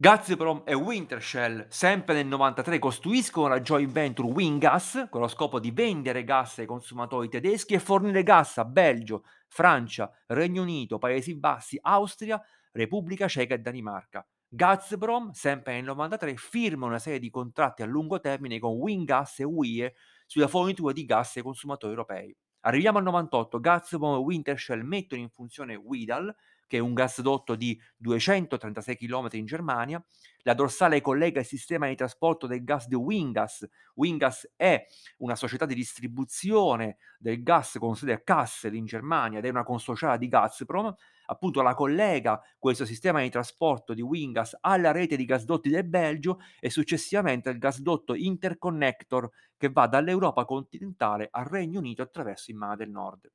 Gazprom 0.00 0.62
e 0.64 0.74
Wintershell, 0.74 1.66
sempre 1.68 2.14
nel 2.14 2.28
93, 2.28 2.78
costruiscono 2.78 3.48
la 3.48 3.60
joint 3.60 3.90
venture 3.90 4.28
Wingas 4.28 5.08
con 5.10 5.20
lo 5.20 5.26
scopo 5.26 5.58
di 5.58 5.72
vendere 5.72 6.22
gas 6.22 6.58
ai 6.58 6.66
consumatori 6.66 7.28
tedeschi 7.28 7.74
e 7.74 7.80
fornire 7.80 8.22
gas 8.22 8.58
a 8.58 8.64
Belgio, 8.64 9.24
Francia, 9.48 10.08
Regno 10.26 10.62
Unito, 10.62 10.98
Paesi 10.98 11.34
Bassi, 11.34 11.76
Austria, 11.82 12.40
Repubblica 12.70 13.26
Ceca 13.26 13.54
e 13.54 13.58
Danimarca. 13.58 14.24
Gazprom, 14.46 15.32
sempre 15.32 15.72
nel 15.72 15.86
93, 15.86 16.36
firma 16.36 16.86
una 16.86 17.00
serie 17.00 17.18
di 17.18 17.28
contratti 17.28 17.82
a 17.82 17.86
lungo 17.86 18.20
termine 18.20 18.60
con 18.60 18.74
Wingas 18.74 19.40
e 19.40 19.44
WIE 19.44 19.94
sulla 20.26 20.46
fornitura 20.46 20.92
di 20.92 21.04
gas 21.06 21.38
ai 21.38 21.42
consumatori 21.42 21.90
europei. 21.90 22.32
Arriviamo 22.60 22.98
al 22.98 23.04
98, 23.04 23.58
Gazprom 23.58 24.14
e 24.14 24.18
Wintershell 24.18 24.82
mettono 24.82 25.20
in 25.20 25.28
funzione 25.28 25.74
Widal, 25.74 26.32
che 26.68 26.76
è 26.76 26.80
un 26.80 26.94
gasdotto 26.94 27.56
di 27.56 27.80
236 27.96 28.96
km 28.96 29.28
in 29.32 29.46
Germania. 29.46 30.04
La 30.42 30.54
dorsale 30.54 31.00
collega 31.00 31.40
il 31.40 31.46
sistema 31.46 31.88
di 31.88 31.96
trasporto 31.96 32.46
del 32.46 32.62
gas 32.62 32.86
di 32.86 32.94
Wingas. 32.94 33.68
Wingas 33.94 34.52
è 34.54 34.86
una 35.18 35.34
società 35.34 35.66
di 35.66 35.74
distribuzione 35.74 36.98
del 37.18 37.42
gas 37.42 37.76
con 37.80 37.96
sede 37.96 38.12
a 38.12 38.20
Kassel 38.20 38.74
in 38.74 38.84
Germania 38.84 39.38
ed 39.38 39.46
è 39.46 39.48
una 39.48 39.64
consociata 39.64 40.16
di 40.16 40.28
Gazprom. 40.28 40.94
Appunto 41.30 41.60
la 41.60 41.74
collega 41.74 42.40
questo 42.58 42.86
sistema 42.86 43.20
di 43.20 43.28
trasporto 43.28 43.92
di 43.92 44.00
Wingas 44.00 44.56
alla 44.60 44.92
rete 44.92 45.16
di 45.16 45.26
gasdotti 45.26 45.68
del 45.68 45.84
Belgio 45.84 46.38
e 46.60 46.70
successivamente 46.70 47.50
al 47.50 47.58
gasdotto 47.58 48.14
Interconnector 48.14 49.28
che 49.56 49.68
va 49.70 49.86
dall'Europa 49.86 50.44
continentale 50.44 51.28
al 51.30 51.44
Regno 51.44 51.80
Unito 51.80 52.00
attraverso 52.00 52.50
il 52.50 52.56
Mare 52.56 52.76
del 52.76 52.90
Nord. 52.90 53.30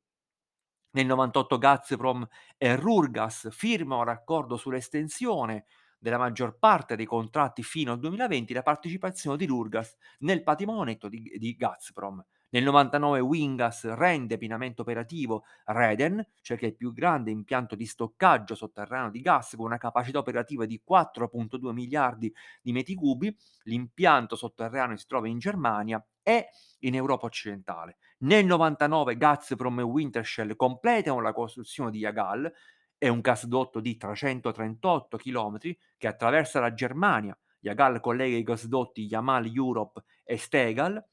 Nel 0.95 1.07
98 1.07 1.57
Gazprom 1.57 2.27
e 2.55 2.75
Rurgas 2.75 3.49
firmano 3.49 4.01
un 4.01 4.07
raccordo 4.07 4.57
sull'estensione 4.57 5.65
della 5.97 6.19
maggior 6.19 6.59
parte 6.59 6.95
dei 6.95 7.07
contratti 7.07 7.63
fino 7.63 7.93
al 7.93 7.99
2020 7.99 8.53
la 8.53 8.61
partecipazione 8.61 9.37
di 9.37 9.47
Rurgas 9.47 9.95
nel 10.19 10.43
patrimonio 10.43 10.95
di, 11.09 11.33
di 11.39 11.55
Gazprom. 11.55 12.23
Nel 12.49 12.63
99 12.63 13.19
Wingas 13.21 13.91
rende 13.95 14.37
pienamente 14.37 14.81
operativo 14.81 15.45
Reden, 15.65 16.23
cioè 16.41 16.57
che 16.57 16.67
è 16.67 16.69
il 16.69 16.75
più 16.75 16.93
grande 16.93 17.31
impianto 17.31 17.73
di 17.73 17.87
stoccaggio 17.87 18.53
sotterraneo 18.53 19.09
di 19.09 19.21
gas 19.21 19.55
con 19.55 19.65
una 19.65 19.77
capacità 19.77 20.19
operativa 20.19 20.67
di 20.67 20.79
4.2 20.87 21.71
miliardi 21.71 22.31
di 22.61 22.71
metri 22.71 22.93
cubi. 22.93 23.35
L'impianto 23.63 24.35
sotterraneo 24.35 24.95
si 24.97 25.07
trova 25.07 25.27
in 25.27 25.39
Germania 25.39 26.05
e 26.23 26.49
in 26.79 26.95
Europa 26.95 27.25
occidentale. 27.25 27.97
Nel 28.19 28.45
99 28.45 29.17
Gazprom 29.17 29.79
e 29.79 29.83
Wintershell 29.83 30.55
completano 30.55 31.21
la 31.21 31.33
costruzione 31.33 31.91
di 31.91 31.99
Yagal, 31.99 32.51
è 32.97 33.09
un 33.09 33.19
gasdotto 33.19 33.81
di 33.81 33.97
338 33.97 35.17
km 35.17 35.57
che 35.97 36.07
attraversa 36.07 36.61
la 36.61 36.73
Germania. 36.73 37.37
Yagal 37.59 37.99
collega 37.99 38.35
i 38.35 38.43
gasdotti 38.43 39.03
Yamal 39.03 39.45
Europe 39.53 40.03
e 40.23 40.37
Stegal. 40.37 41.05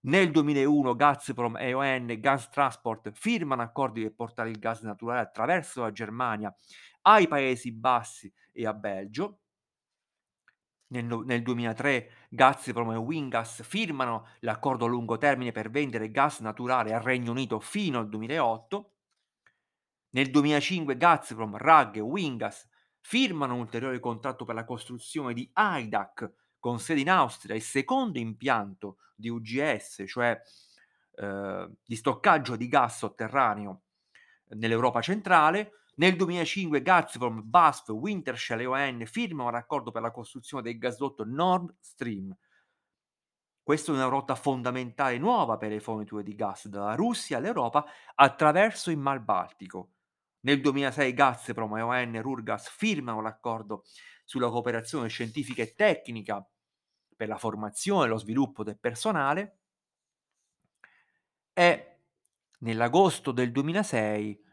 Nel 0.00 0.30
2001 0.30 0.96
Gazprom 0.96 1.56
e 1.58 1.74
ON 1.74 2.16
Gas 2.18 2.48
Transport 2.48 3.10
firmano 3.12 3.62
accordi 3.62 4.02
per 4.02 4.14
portare 4.14 4.48
il 4.48 4.58
gas 4.58 4.80
naturale 4.82 5.20
attraverso 5.20 5.82
la 5.82 5.92
Germania 5.92 6.54
ai 7.02 7.28
Paesi 7.28 7.72
Bassi 7.72 8.32
e 8.52 8.66
a 8.66 8.72
Belgio 8.72 9.40
nel, 10.88 11.04
nel 11.04 11.42
2003 11.42 12.10
Gazprom 12.30 12.92
e 12.92 12.96
Wingas 12.96 13.62
firmano 13.62 14.28
l'accordo 14.40 14.84
a 14.84 14.88
lungo 14.88 15.18
termine 15.18 15.52
per 15.52 15.70
vendere 15.70 16.10
gas 16.10 16.40
naturale 16.40 16.94
al 16.94 17.02
Regno 17.02 17.32
Unito 17.32 17.60
fino 17.60 17.98
al 17.98 18.08
2008. 18.08 18.92
Nel 20.10 20.30
2005 20.30 20.96
Gazprom, 20.96 21.56
RAG 21.56 21.96
e 21.96 22.00
Wingas 22.00 22.66
firmano 23.00 23.54
un 23.54 23.60
ulteriore 23.60 24.00
contratto 24.00 24.44
per 24.44 24.54
la 24.54 24.64
costruzione 24.64 25.34
di 25.34 25.50
IDAC 25.54 26.32
con 26.58 26.80
sede 26.80 27.00
in 27.00 27.10
Austria, 27.10 27.54
il 27.54 27.62
secondo 27.62 28.18
impianto 28.18 28.98
di 29.14 29.28
UGS, 29.28 30.04
cioè 30.06 30.40
eh, 31.14 31.70
di 31.84 31.96
stoccaggio 31.96 32.56
di 32.56 32.68
gas 32.68 32.98
sotterraneo 32.98 33.82
nell'Europa 34.50 35.00
centrale. 35.00 35.72
Nel 35.98 36.14
2005 36.14 36.80
Gazprom, 36.80 37.42
BASF, 37.44 37.88
Wintershall 37.88 38.60
e 38.60 38.66
ON 38.66 39.02
firmano 39.04 39.48
un 39.48 39.56
accordo 39.56 39.90
per 39.90 40.00
la 40.00 40.12
costruzione 40.12 40.62
del 40.62 40.78
gasdotto 40.78 41.24
Nord 41.24 41.74
Stream. 41.80 42.36
Questa 43.60 43.90
è 43.90 43.94
una 43.96 44.04
rotta 44.04 44.36
fondamentale 44.36 45.18
nuova 45.18 45.56
per 45.56 45.70
le 45.70 45.80
forniture 45.80 46.22
di 46.22 46.36
gas 46.36 46.68
dalla 46.68 46.94
Russia 46.94 47.38
all'Europa 47.38 47.84
attraverso 48.14 48.92
il 48.92 48.98
Mar 48.98 49.20
Baltico. 49.20 49.90
Nel 50.42 50.60
2006 50.60 51.12
Gazprom 51.12 51.76
e 51.76 51.82
ON 51.82 52.22
Rurgas 52.22 52.68
firmano 52.68 53.20
l'accordo 53.20 53.82
sulla 54.24 54.50
cooperazione 54.50 55.08
scientifica 55.08 55.62
e 55.62 55.74
tecnica 55.74 56.48
per 57.16 57.26
la 57.26 57.38
formazione 57.38 58.04
e 58.04 58.08
lo 58.08 58.18
sviluppo 58.18 58.62
del 58.62 58.78
personale 58.78 59.58
e 61.52 61.98
nell'agosto 62.60 63.32
del 63.32 63.50
2006 63.50 64.46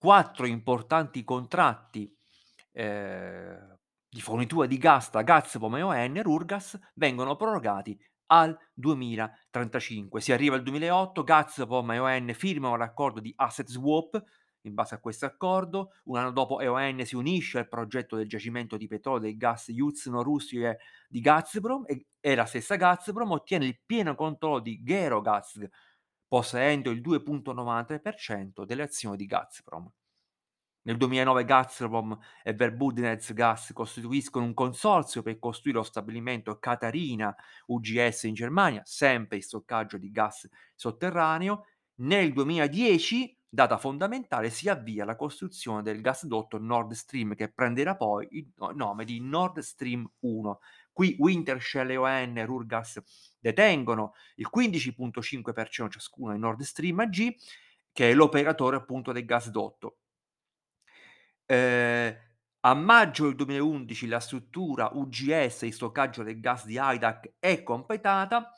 quattro 0.00 0.46
importanti 0.46 1.22
contratti 1.24 2.10
eh, 2.72 3.58
di 4.08 4.20
fornitura 4.22 4.66
di 4.66 4.78
gas 4.78 5.10
da 5.10 5.20
Gazprom 5.20 5.76
e 5.76 5.82
ON 5.82 6.22
Rurgas 6.22 6.78
vengono 6.94 7.36
prorogati 7.36 7.98
al 8.28 8.56
2035. 8.72 10.22
Si 10.22 10.32
arriva 10.32 10.54
al 10.54 10.62
2008, 10.62 11.22
Gazprom 11.22 11.90
e 11.90 11.98
ON 11.98 12.32
firmano 12.32 12.76
l'accordo 12.76 13.20
di 13.20 13.30
asset 13.36 13.68
swap 13.68 14.24
in 14.62 14.74
base 14.74 14.94
a 14.94 15.00
questo 15.00 15.26
accordo. 15.26 15.92
Un 16.04 16.16
anno 16.16 16.32
dopo 16.32 16.60
EON 16.60 17.04
si 17.04 17.16
unisce 17.16 17.58
al 17.58 17.68
progetto 17.68 18.16
del 18.16 18.28
giacimento 18.28 18.78
di 18.78 18.86
petrolio 18.86 19.28
e 19.28 19.36
gas 19.36 19.68
Yuzhno-Russkoye 19.68 20.78
di 21.08 21.20
Gazprom 21.20 21.84
e, 21.86 22.06
e 22.20 22.34
la 22.34 22.46
stessa 22.46 22.76
Gazprom 22.76 23.30
ottiene 23.32 23.66
il 23.66 23.78
pieno 23.84 24.14
controllo 24.14 24.60
di 24.60 24.82
Gerogaz, 24.82 25.58
possedendo 26.30 26.90
il 26.90 27.00
2,93% 27.00 28.64
delle 28.64 28.84
azioni 28.84 29.16
di 29.16 29.26
Gazprom. 29.26 29.90
Nel 30.82 30.96
2009 30.96 31.44
Gazprom 31.44 32.16
e 32.44 32.54
Verbudinets 32.54 33.32
Gas 33.34 33.72
costituiscono 33.74 34.44
un 34.44 34.54
consorzio 34.54 35.22
per 35.22 35.40
costruire 35.40 35.78
lo 35.78 35.84
stabilimento 35.84 36.56
Catarina 36.60 37.34
UGS 37.66 38.22
in 38.22 38.34
Germania, 38.34 38.82
sempre 38.84 39.38
il 39.38 39.42
stoccaggio 39.42 39.98
di 39.98 40.10
gas 40.12 40.48
sotterraneo. 40.76 41.64
Nel 41.96 42.32
2010, 42.32 43.36
data 43.48 43.76
fondamentale, 43.76 44.50
si 44.50 44.68
avvia 44.68 45.04
la 45.04 45.16
costruzione 45.16 45.82
del 45.82 46.00
gasdotto 46.00 46.58
Nord 46.58 46.92
Stream 46.92 47.34
che 47.34 47.50
prenderà 47.52 47.96
poi 47.96 48.28
il 48.30 48.48
nome 48.74 49.04
di 49.04 49.20
Nord 49.20 49.58
Stream 49.58 50.08
1. 50.20 50.60
Qui 50.92 51.16
Wintershall 51.18 51.90
e 51.90 51.96
ON 51.96 52.44
Rurgas 52.44 53.00
detengono 53.38 54.14
il 54.36 54.48
15.5% 54.54 55.88
ciascuno 55.88 56.32
di 56.32 56.38
Nord 56.38 56.60
Stream 56.62 57.00
AG, 57.00 57.34
che 57.92 58.10
è 58.10 58.14
l'operatore 58.14 58.76
appunto 58.76 59.12
del 59.12 59.24
gasdotto. 59.24 59.96
Eh, 61.46 62.16
a 62.60 62.74
maggio 62.74 63.24
del 63.24 63.34
2011 63.36 64.06
la 64.06 64.20
struttura 64.20 64.90
UGS, 64.92 65.62
il 65.62 65.72
stoccaggio 65.72 66.22
del 66.22 66.38
gas 66.40 66.66
di 66.66 66.78
Idac, 66.78 67.32
è 67.38 67.62
completata. 67.62 68.52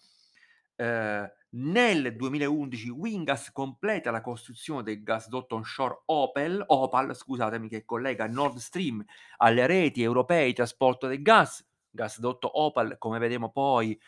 Eh, 0.75 1.33
nel 1.55 2.17
2011 2.17 2.89
Wingas 2.89 3.53
completa 3.53 4.11
la 4.11 4.21
costruzione 4.23 4.83
del 4.83 5.03
gasdotto 5.03 5.55
onshore 5.55 6.03
Opel, 6.07 6.65
Opal, 6.67 7.15
scusatemi, 7.15 7.69
che 7.69 7.85
collega 7.85 8.27
Nord 8.27 8.57
Stream 8.57 9.05
alle 9.37 9.67
reti 9.67 10.03
europee 10.03 10.47
di 10.47 10.55
trasporto 10.55 11.07
del 11.07 11.23
gas. 11.23 11.65
Gasdotto 11.93 12.61
Opal, 12.61 12.97
come 12.99 13.19
vedremo 13.19 13.51
poi, 13.51 13.99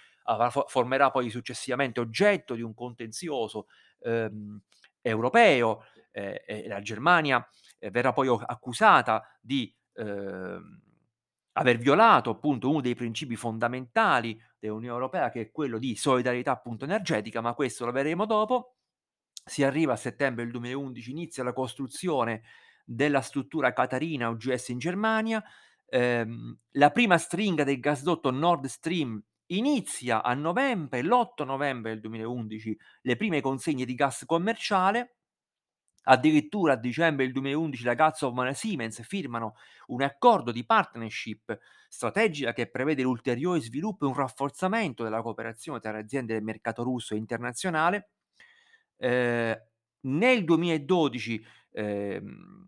formerà 0.66 1.10
poi 1.10 1.30
successivamente 1.30 2.00
oggetto 2.00 2.54
di 2.54 2.62
un 2.62 2.74
contenzioso 2.74 3.66
ehm, 4.00 4.60
europeo 5.02 5.84
eh, 6.10 6.42
e 6.46 6.66
la 6.66 6.80
Germania 6.80 7.46
eh, 7.78 7.90
verrà 7.90 8.12
poi 8.12 8.28
accusata 8.46 9.22
di 9.40 9.72
eh, 9.94 10.58
aver 11.56 11.78
violato 11.78 12.30
appunto 12.30 12.70
uno 12.70 12.80
dei 12.80 12.94
principi 12.94 13.36
fondamentali 13.36 14.40
dell'Unione 14.58 14.94
Europea 14.94 15.30
che 15.30 15.42
è 15.42 15.50
quello 15.50 15.78
di 15.78 15.94
solidarietà 15.94 16.52
appunto 16.52 16.84
energetica, 16.84 17.40
ma 17.40 17.54
questo 17.54 17.84
lo 17.84 17.92
vedremo 17.92 18.24
dopo. 18.26 18.76
Si 19.44 19.62
arriva 19.62 19.92
a 19.92 19.96
settembre 19.96 20.42
del 20.42 20.52
2011, 20.52 21.10
inizia 21.10 21.44
la 21.44 21.52
costruzione 21.52 22.42
della 22.84 23.20
struttura 23.20 23.72
Catarina 23.72 24.28
UGS 24.30 24.68
in 24.68 24.78
Germania. 24.78 25.44
Ehm, 25.86 26.58
la 26.72 26.90
prima 26.90 27.18
stringa 27.18 27.64
del 27.64 27.80
gasdotto 27.80 28.30
Nord 28.30 28.66
Stream 28.66 29.22
inizia 29.46 30.22
a 30.22 30.34
novembre, 30.34 31.02
l'8 31.02 31.44
novembre 31.44 31.92
del 31.92 32.00
2011, 32.00 32.76
le 33.02 33.16
prime 33.16 33.40
consegne 33.40 33.84
di 33.84 33.94
gas 33.94 34.24
commerciale. 34.26 35.16
Addirittura 36.06 36.74
a 36.74 36.76
dicembre 36.76 37.24
del 37.24 37.32
2011 37.32 37.82
la 37.84 37.94
Gazprom 37.94 38.40
e 38.40 38.52
Siemens 38.52 39.02
firmano 39.06 39.54
un 39.86 40.02
accordo 40.02 40.52
di 40.52 40.66
partnership 40.66 41.58
strategica 41.88 42.52
che 42.52 42.70
prevede 42.70 43.02
l'ulteriore 43.02 43.60
sviluppo 43.60 44.04
e 44.04 44.08
un 44.08 44.14
rafforzamento 44.14 45.02
della 45.02 45.22
cooperazione 45.22 45.80
tra 45.80 45.92
le 45.92 46.00
aziende 46.00 46.34
del 46.34 46.42
mercato 46.42 46.82
russo 46.82 47.14
e 47.14 47.16
internazionale. 47.16 48.10
Eh, 48.98 49.62
nel 50.00 50.44
2012 50.44 51.42
eh, 51.74 52.22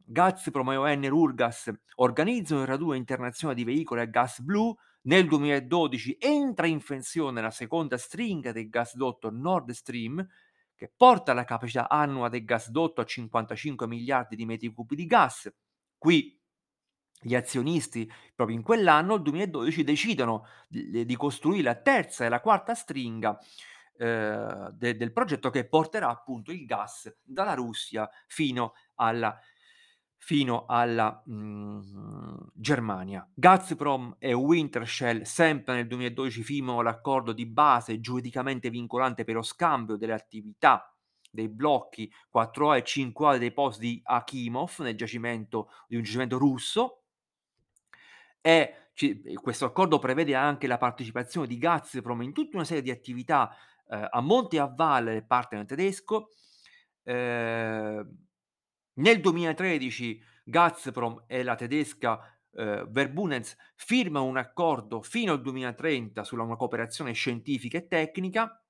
Gazprom 0.04 0.72
e 0.72 0.76
ON 0.76 1.08
Rurgas 1.08 1.72
organizzano 1.96 2.62
il 2.62 2.66
raduno 2.66 2.94
internazionale 2.94 3.58
di 3.58 3.64
veicoli 3.64 4.00
a 4.00 4.04
gas 4.04 4.40
blu. 4.40 4.74
Nel 5.02 5.28
2012 5.28 6.16
entra 6.18 6.66
in 6.66 6.80
funzione 6.80 7.40
la 7.40 7.50
seconda 7.50 7.96
stringa 7.96 8.50
del 8.50 8.68
gasdotto 8.68 9.30
Nord 9.30 9.70
Stream 9.70 10.26
che 10.74 10.92
porta 10.94 11.32
la 11.32 11.44
capacità 11.44 11.88
annua 11.88 12.28
del 12.28 12.44
gasdotto 12.44 13.00
a 13.00 13.04
55 13.04 13.86
miliardi 13.86 14.34
di 14.34 14.44
metri 14.44 14.72
cubi 14.72 14.96
di 14.96 15.06
gas. 15.06 15.50
Qui 15.96 16.38
gli 17.18 17.34
azionisti, 17.34 18.10
proprio 18.34 18.56
in 18.56 18.62
quell'anno, 18.62 19.14
il 19.14 19.22
2012, 19.22 19.84
decidono 19.84 20.46
di, 20.68 21.06
di 21.06 21.16
costruire 21.16 21.62
la 21.62 21.74
terza 21.76 22.24
e 22.24 22.28
la 22.28 22.40
quarta 22.40 22.74
stringa 22.74 23.38
eh, 23.98 24.68
de, 24.72 24.96
del 24.96 25.12
progetto 25.12 25.48
che 25.48 25.66
porterà 25.66 26.10
appunto 26.10 26.52
il 26.52 26.66
gas 26.66 27.10
dalla 27.22 27.54
Russia 27.54 28.08
fino 28.26 28.74
alla 28.96 29.38
fino 30.26 30.64
alla 30.66 31.22
mh, 31.24 31.34
mhmm, 31.34 32.50
Germania. 32.52 33.28
Gazprom 33.32 34.16
e 34.18 34.32
Wintershell 34.32 35.22
sempre 35.22 35.74
nel 35.76 35.86
2012 35.86 36.42
firmano 36.42 36.82
l'accordo 36.82 37.32
di 37.32 37.46
base 37.46 38.00
giuridicamente 38.00 38.68
vincolante 38.68 39.22
per 39.22 39.36
lo 39.36 39.42
scambio 39.42 39.96
delle 39.96 40.14
attività 40.14 40.92
dei 41.30 41.48
blocchi 41.48 42.10
4A 42.34 42.76
e 42.76 42.82
5A 42.82 43.38
dei 43.38 43.52
posti 43.52 43.86
di 43.86 44.00
Akimov 44.02 44.78
nel 44.78 44.96
giacimento 44.96 45.70
di 45.86 45.94
un 45.94 46.02
giacimento 46.02 46.38
russo 46.38 47.02
e 48.40 48.88
ci, 48.94 49.22
questo 49.34 49.66
accordo 49.66 50.00
prevede 50.00 50.34
anche 50.34 50.66
la 50.66 50.78
partecipazione 50.78 51.46
di 51.46 51.58
Gazprom 51.58 52.22
in 52.22 52.32
tutta 52.32 52.56
una 52.56 52.66
serie 52.66 52.82
di 52.82 52.90
attività 52.90 53.54
eh, 53.88 54.08
a 54.10 54.20
monte 54.20 54.56
e 54.56 54.58
a 54.58 54.72
valle 54.74 55.12
del 55.12 55.26
partner 55.26 55.64
tedesco 55.66 56.30
eh, 57.04 58.04
nel 58.96 59.20
2013 59.20 60.22
Gazprom 60.44 61.24
e 61.26 61.42
la 61.42 61.54
tedesca 61.54 62.20
eh, 62.52 62.86
Verbunetz 62.88 63.56
firmano 63.74 64.24
un 64.26 64.36
accordo 64.36 65.02
fino 65.02 65.32
al 65.32 65.40
2030 65.40 66.24
sulla 66.24 66.42
una 66.42 66.56
cooperazione 66.56 67.12
scientifica 67.12 67.78
e 67.78 67.88
tecnica. 67.88 68.60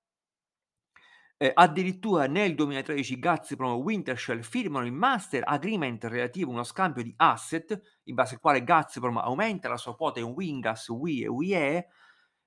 Eh, 1.39 1.51
addirittura 1.53 2.27
nel 2.27 2.55
2013 2.55 3.19
Gazprom 3.19 3.73
e 3.73 3.83
Wintershell 3.83 4.41
firmano 4.41 4.87
il 4.87 4.93
master 4.93 5.43
agreement 5.45 6.03
relativo 6.05 6.51
a 6.51 6.55
uno 6.55 6.65
scambio 6.65 7.03
di 7.03 7.12
asset 7.17 7.79
in 8.05 8.15
base 8.15 8.35
al 8.35 8.41
quale 8.41 8.65
Gazprom 8.65 9.19
aumenta 9.19 9.69
la 9.69 9.77
sua 9.77 9.95
quota 9.95 10.19
in 10.19 10.27
Wingas, 10.27 10.89
WE 10.89 11.25
e 11.25 11.29
WIE, 11.29 11.87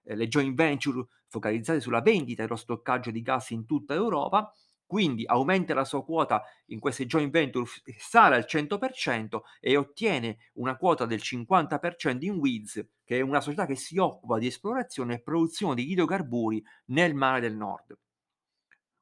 eh, 0.04 0.16
le 0.16 0.28
joint 0.28 0.56
venture 0.56 1.06
focalizzate 1.28 1.80
sulla 1.80 2.02
vendita 2.02 2.42
e 2.42 2.48
lo 2.48 2.56
stoccaggio 2.56 3.12
di 3.12 3.22
gas 3.22 3.52
in 3.52 3.68
tutta 3.68 3.94
Europa 3.94 4.52
quindi 4.90 5.24
aumenta 5.24 5.76
la 5.76 5.86
sua 5.86 6.04
quota 6.04 6.42
in 6.70 6.80
queste 6.80 7.06
joint 7.06 7.30
venture, 7.30 7.70
sale 8.00 8.36
al 8.36 8.48
100% 8.50 9.42
e 9.60 9.78
ottiene 9.78 10.50
una 10.54 10.78
quota 10.78 11.06
del 11.06 11.20
50% 11.20 12.26
in 12.26 12.40
Wiz, 12.40 12.84
che 13.04 13.20
è 13.20 13.22
una 13.22 13.40
società 13.40 13.68
che 13.68 13.76
si 13.76 14.00
occupa 14.00 14.40
di 14.40 14.48
esplorazione 14.48 15.14
e 15.14 15.22
produzione 15.22 15.76
di 15.76 15.92
idrocarburi 15.92 16.64
nel 16.86 17.14
mare 17.14 17.40
del 17.40 17.56
nord. 17.56 17.96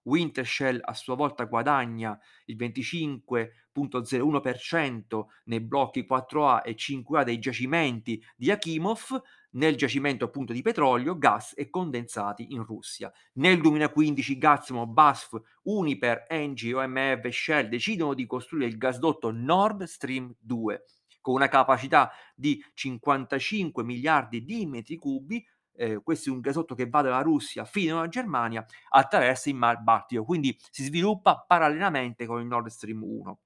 Wintershell 0.03 0.81
a 0.83 0.93
sua 0.93 1.15
volta 1.15 1.45
guadagna 1.45 2.19
il 2.47 2.57
25.01% 2.57 5.25
nei 5.45 5.61
blocchi 5.61 6.05
4A 6.05 6.63
e 6.65 6.75
5A 6.75 7.23
dei 7.23 7.39
giacimenti 7.39 8.21
di 8.35 8.51
Akimov, 8.51 9.21
nel 9.57 9.75
giacimento 9.75 10.25
appunto 10.25 10.53
di 10.53 10.61
petrolio, 10.61 11.17
gas 11.17 11.53
e 11.55 11.69
condensati 11.69 12.53
in 12.53 12.63
Russia. 12.63 13.11
Nel 13.33 13.59
2015 13.59 14.37
Gazprom, 14.37 14.93
BASF, 14.93 15.39
Uniper, 15.63 16.25
Engie, 16.27 16.73
OMF 16.73 17.25
e 17.25 17.31
Shell 17.31 17.67
decidono 17.67 18.13
di 18.13 18.25
costruire 18.25 18.67
il 18.67 18.77
gasdotto 18.77 19.31
Nord 19.31 19.83
Stream 19.83 20.33
2 20.39 20.83
con 21.21 21.35
una 21.35 21.49
capacità 21.49 22.09
di 22.33 22.63
55 22.73 23.83
miliardi 23.83 24.45
di 24.45 24.65
metri 24.65 24.95
cubi. 24.95 25.45
Eh, 25.79 26.01
questo 26.01 26.29
è 26.29 26.31
un 26.31 26.39
gasotto 26.39 26.73
che 26.73 26.87
va 26.87 27.01
dalla 27.01 27.21
Russia 27.21 27.65
fino 27.65 27.97
alla 27.97 28.07
Germania 28.07 28.65
attraverso 28.89 29.49
il 29.49 29.55
Mar 29.55 29.83
Baltico, 29.83 30.23
quindi 30.23 30.57
si 30.71 30.83
sviluppa 30.83 31.43
parallelamente 31.45 32.25
con 32.25 32.39
il 32.39 32.47
Nord 32.47 32.67
Stream 32.67 33.03
1. 33.03 33.39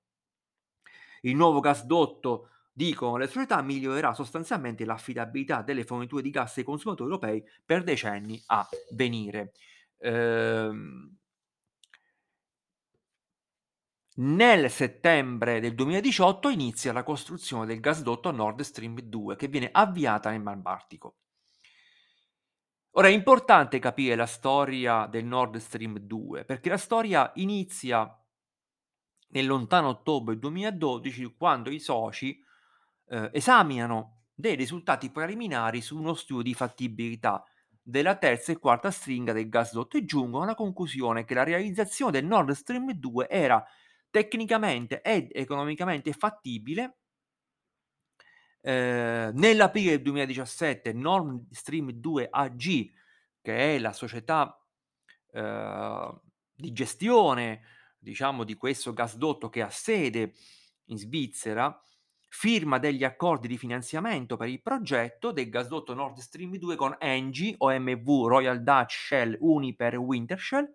Il 1.21 1.36
nuovo 1.36 1.60
gasdotto 1.60 2.50
dicono 2.71 3.17
le 3.17 3.27
società, 3.27 3.62
migliorerà 3.62 4.13
sostanzialmente 4.13 4.86
l'affidabilità 4.86 5.62
delle 5.62 5.84
forniture 5.84 6.21
di 6.21 6.29
gas 6.29 6.57
ai 6.57 6.63
consumatori 6.63 7.10
europei 7.10 7.43
per 7.65 7.84
decenni 7.84 8.41
a 8.47 8.67
venire. 8.91 9.53
Ehm, 9.99 11.15
nel 14.13 14.69
settembre 14.69 15.60
del 15.60 15.73
2018 15.73 16.49
inizia 16.49 16.91
la 16.91 17.03
costruzione 17.03 17.65
del 17.65 17.79
gasdotto 17.79 18.31
Nord 18.31 18.62
Stream 18.62 18.99
2 18.99 19.36
che 19.36 19.47
viene 19.47 19.69
avviata 19.71 20.29
nel 20.29 20.41
Mar 20.41 20.57
Baltico. 20.57 21.15
Ora 22.95 23.07
è 23.07 23.12
importante 23.12 23.79
capire 23.79 24.15
la 24.15 24.25
storia 24.25 25.07
del 25.07 25.23
Nord 25.23 25.57
Stream 25.57 25.97
2 25.97 26.43
perché 26.43 26.69
la 26.69 26.77
storia 26.77 27.31
inizia 27.36 28.13
nel 29.29 29.47
lontano 29.47 29.88
ottobre 29.88 30.38
2012 30.38 31.36
quando 31.38 31.69
i 31.69 31.79
soci 31.79 32.38
eh, 33.12 33.30
esaminano 33.34 34.19
dei 34.34 34.56
risultati 34.56 35.12
preliminari 35.12 35.82
su 35.82 35.97
uno 35.97 36.13
studio 36.13 36.43
di 36.43 36.54
fattibilità 36.54 37.43
della 37.84 38.15
terza 38.15 38.52
e 38.52 38.58
quarta 38.58 38.89
stringa 38.89 39.34
del 39.34 39.50
gasdotto 39.50 39.97
e 39.97 40.06
giungono 40.06 40.43
alla 40.43 40.56
conclusione 40.56 41.26
che 41.26 41.34
la 41.34 41.43
realizzazione 41.43 42.12
del 42.12 42.26
Nord 42.26 42.52
Stream 42.52 42.91
2 42.93 43.28
era 43.30 43.63
tecnicamente 44.10 45.02
ed 45.02 45.30
economicamente 45.32 46.13
fattibile 46.13 47.00
ehm, 48.62 49.32
nell'aprile 49.36 49.91
del 49.91 50.02
2017 50.04 50.93
Nord 50.93 51.52
Stream 51.52 51.91
2 51.91 52.28
AG, 52.30 52.91
che 53.41 53.76
è 53.76 53.80
la 53.80 53.93
società, 53.93 54.58
ehm, 55.34 56.21
di 56.54 56.71
gestione, 56.71 57.62
diciamo, 57.97 58.43
di 58.43 58.56
questo 58.56 58.93
gasdotto 58.93 59.50
che 59.50 59.62
ha 59.62 59.69
sede 59.69 60.34
in 60.86 60.97
Svizzera, 60.97 61.82
firma 62.34 62.80
degli 62.80 63.04
accordi 63.04 63.50
di 63.50 63.58
finanziamento 63.58 64.38
per 64.38 64.48
il 64.48 64.62
progetto 64.62 65.34
del 65.34 65.50
gasdotto 65.50 65.94
Nord 65.94 66.20
Stream 66.20 66.56
2 66.56 66.78
con 66.78 66.96
Engie, 66.98 67.56
OMV, 67.58 68.28
Royal 68.28 68.63
Dutch 68.63 68.94
Shell, 68.94 69.38
Uniper 69.41 69.96
e 69.96 69.98
Wintershall. 69.98 70.74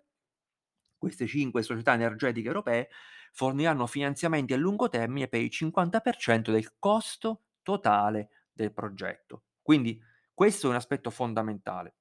Queste 0.95 1.25
5 1.25 1.63
società 1.63 1.93
energetiche 1.93 2.47
europee 2.47 2.89
forniranno 3.33 3.87
finanziamenti 3.87 4.53
a 4.53 4.57
lungo 4.57 4.87
termine 4.87 5.27
per 5.27 5.41
il 5.41 5.49
50% 5.51 6.51
del 6.51 6.75
costo 6.77 7.45
totale 7.63 8.29
del 8.53 8.71
progetto. 8.71 9.45
Quindi 9.59 9.99
questo 10.31 10.67
è 10.67 10.69
un 10.69 10.75
aspetto 10.75 11.09
fondamentale. 11.09 11.95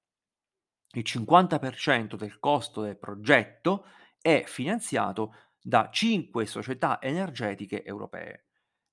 Il 0.93 1.05
50% 1.05 2.15
del 2.15 2.39
costo 2.39 2.83
del 2.83 2.99
progetto 2.99 3.87
è 4.21 4.45
finanziato 4.47 5.35
da 5.59 5.89
5 5.91 6.45
società 6.45 7.01
energetiche 7.01 7.83
europee. 7.83 8.47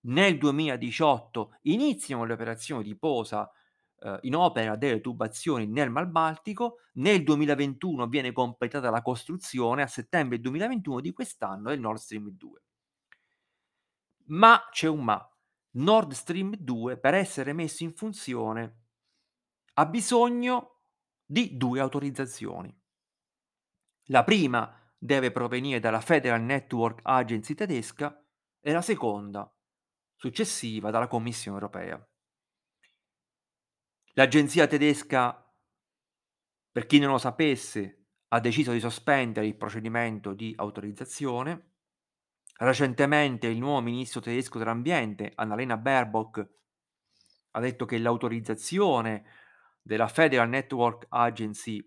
Nel 0.05 0.37
2018 0.37 1.57
iniziano 1.63 2.25
le 2.25 2.33
operazioni 2.33 2.83
di 2.83 2.95
posa 2.97 3.49
eh, 3.99 4.19
in 4.23 4.35
opera 4.35 4.75
delle 4.75 4.99
tubazioni 4.99 5.65
nel 5.65 5.89
Mar 5.89 6.07
Baltico, 6.07 6.79
nel 6.93 7.23
2021 7.23 8.07
viene 8.07 8.31
completata 8.33 8.89
la 8.89 9.01
costruzione, 9.01 9.81
a 9.81 9.87
settembre 9.87 10.39
2021 10.39 10.99
di 10.99 11.13
quest'anno, 11.13 11.69
del 11.69 11.79
Nord 11.79 11.99
Stream 11.99 12.29
2. 12.29 12.61
Ma 14.25 14.67
c'è 14.71 14.87
un 14.87 15.03
ma. 15.03 15.27
Nord 15.75 16.11
Stream 16.11 16.55
2 16.55 16.97
per 16.97 17.13
essere 17.13 17.53
messo 17.53 17.83
in 17.83 17.93
funzione 17.93 18.81
ha 19.75 19.85
bisogno 19.85 20.81
di 21.25 21.57
due 21.57 21.79
autorizzazioni. 21.79 22.75
La 24.07 24.23
prima 24.23 24.79
deve 24.97 25.31
provenire 25.31 25.79
dalla 25.79 26.01
Federal 26.01 26.41
Network 26.41 26.99
Agency 27.03 27.55
tedesca 27.55 28.23
e 28.59 28.71
la 28.71 28.81
seconda 28.81 29.51
successiva 30.23 30.89
dalla 30.89 31.07
Commissione 31.07 31.57
europea. 31.57 32.01
L'agenzia 34.13 34.67
tedesca, 34.67 35.53
per 36.71 36.85
chi 36.85 36.99
non 36.99 37.11
lo 37.11 37.17
sapesse, 37.17 38.05
ha 38.29 38.39
deciso 38.39 38.71
di 38.71 38.79
sospendere 38.79 39.47
il 39.47 39.57
procedimento 39.57 40.33
di 40.33 40.53
autorizzazione. 40.55 41.71
Recentemente 42.55 43.47
il 43.47 43.57
nuovo 43.57 43.81
ministro 43.81 44.21
tedesco 44.21 44.59
dell'ambiente, 44.59 45.29
Annalena 45.35 45.75
Baerbock, 45.75 46.49
ha 47.51 47.59
detto 47.59 47.83
che 47.83 47.97
l'autorizzazione 47.97 49.25
della 49.81 50.07
Federal 50.07 50.47
Network 50.47 51.07
Agency 51.09 51.85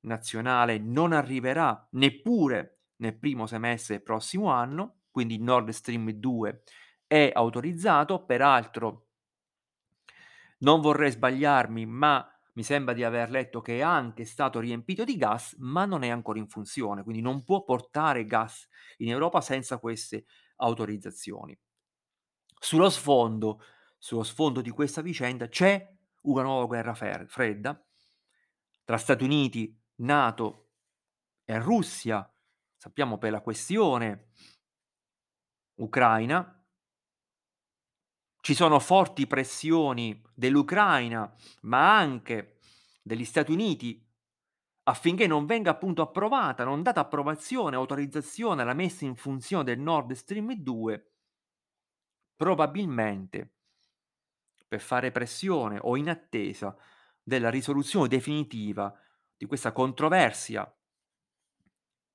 nazionale 0.00 0.76
non 0.76 1.14
arriverà 1.14 1.88
neppure 1.92 2.80
nel 2.96 3.18
primo 3.18 3.46
semestre 3.46 3.94
del 3.94 4.04
prossimo 4.04 4.50
anno, 4.50 5.04
quindi 5.10 5.38
Nord 5.38 5.70
Stream 5.70 6.10
2 6.10 6.62
è 7.08 7.32
autorizzato, 7.34 8.24
peraltro 8.24 9.08
non 10.58 10.80
vorrei 10.80 11.10
sbagliarmi, 11.10 11.86
ma 11.86 12.24
mi 12.52 12.62
sembra 12.62 12.92
di 12.92 13.04
aver 13.04 13.30
letto 13.30 13.60
che 13.60 13.78
è 13.78 13.82
anche 13.82 14.24
stato 14.24 14.60
riempito 14.60 15.04
di 15.04 15.16
gas, 15.16 15.54
ma 15.58 15.84
non 15.84 16.02
è 16.02 16.08
ancora 16.08 16.38
in 16.38 16.48
funzione, 16.48 17.02
quindi 17.02 17.22
non 17.22 17.44
può 17.44 17.64
portare 17.64 18.24
gas 18.24 18.68
in 18.98 19.10
Europa 19.10 19.40
senza 19.40 19.78
queste 19.78 20.26
autorizzazioni. 20.56 21.58
Sullo 22.60 22.90
sfondo, 22.90 23.62
sullo 23.96 24.24
sfondo 24.24 24.60
di 24.60 24.70
questa 24.70 25.00
vicenda 25.00 25.48
c'è 25.48 25.96
una 26.22 26.42
nuova 26.42 26.66
guerra 26.66 26.94
fredda 26.94 27.80
tra 28.84 28.96
Stati 28.96 29.22
Uniti, 29.22 29.80
NATO 29.96 30.70
e 31.44 31.58
Russia, 31.58 32.28
sappiamo 32.76 33.18
per 33.18 33.30
la 33.30 33.40
questione 33.40 34.32
ucraina, 35.76 36.57
ci 38.48 38.54
sono 38.54 38.78
forti 38.78 39.26
pressioni 39.26 40.22
dell'Ucraina, 40.32 41.30
ma 41.64 41.94
anche 41.98 42.60
degli 43.02 43.26
Stati 43.26 43.52
Uniti 43.52 44.02
affinché 44.84 45.26
non 45.26 45.44
venga 45.44 45.72
appunto 45.72 46.00
approvata, 46.00 46.64
non 46.64 46.82
data 46.82 47.00
approvazione, 47.00 47.76
autorizzazione 47.76 48.62
alla 48.62 48.72
messa 48.72 49.04
in 49.04 49.16
funzione 49.16 49.64
del 49.64 49.78
Nord 49.78 50.12
Stream 50.12 50.54
2, 50.54 51.12
probabilmente 52.36 53.56
per 54.66 54.80
fare 54.80 55.10
pressione 55.10 55.78
o 55.82 55.94
in 55.98 56.08
attesa 56.08 56.74
della 57.22 57.50
risoluzione 57.50 58.08
definitiva 58.08 58.98
di 59.36 59.44
questa 59.44 59.72
controversia 59.72 60.74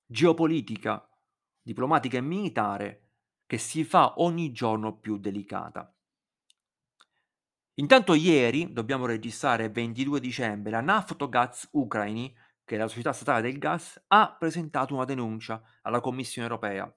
geopolitica, 0.08 1.08
diplomatica 1.62 2.18
e 2.18 2.22
militare 2.22 3.10
che 3.46 3.60
si 3.60 3.84
fa 3.84 4.20
ogni 4.20 4.52
giorno 4.52 4.98
più 4.98 5.20
delicata. 5.20 5.93
Intanto 7.76 8.14
ieri, 8.14 8.72
dobbiamo 8.72 9.08
registrare 9.08 9.70
22 9.70 10.20
dicembre, 10.20 10.70
la 10.72 10.82
Naftogaz 10.82 11.70
Ucraini, 11.72 12.36
che 12.64 12.76
è 12.76 12.78
la 12.78 12.88
società 12.88 13.14
statale 13.14 13.42
del 13.42 13.58
gas, 13.58 14.02
ha 14.08 14.36
presentato 14.38 14.94
una 14.94 15.06
denuncia 15.06 15.62
alla 15.82 16.00
Commissione 16.00 16.48
europea. 16.48 16.94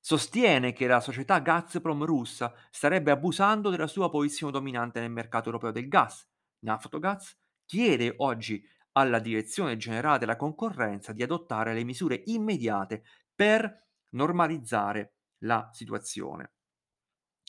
Sostiene 0.00 0.72
che 0.72 0.86
la 0.88 1.00
società 1.00 1.38
Gazprom 1.38 2.04
russa 2.04 2.52
starebbe 2.70 3.12
abusando 3.12 3.70
della 3.70 3.86
sua 3.86 4.10
posizione 4.10 4.52
dominante 4.52 4.98
nel 4.98 5.10
mercato 5.10 5.46
europeo 5.46 5.70
del 5.70 5.86
gas. 5.86 6.26
Naftogaz 6.64 7.38
chiede 7.64 8.14
oggi 8.16 8.66
alla 8.92 9.20
Direzione 9.20 9.76
Generale 9.76 10.18
della 10.18 10.36
Concorrenza 10.36 11.12
di 11.12 11.22
adottare 11.22 11.72
le 11.72 11.84
misure 11.84 12.22
immediate 12.26 13.04
per 13.32 13.86
normalizzare 14.10 15.14
la 15.44 15.70
situazione. 15.72 16.52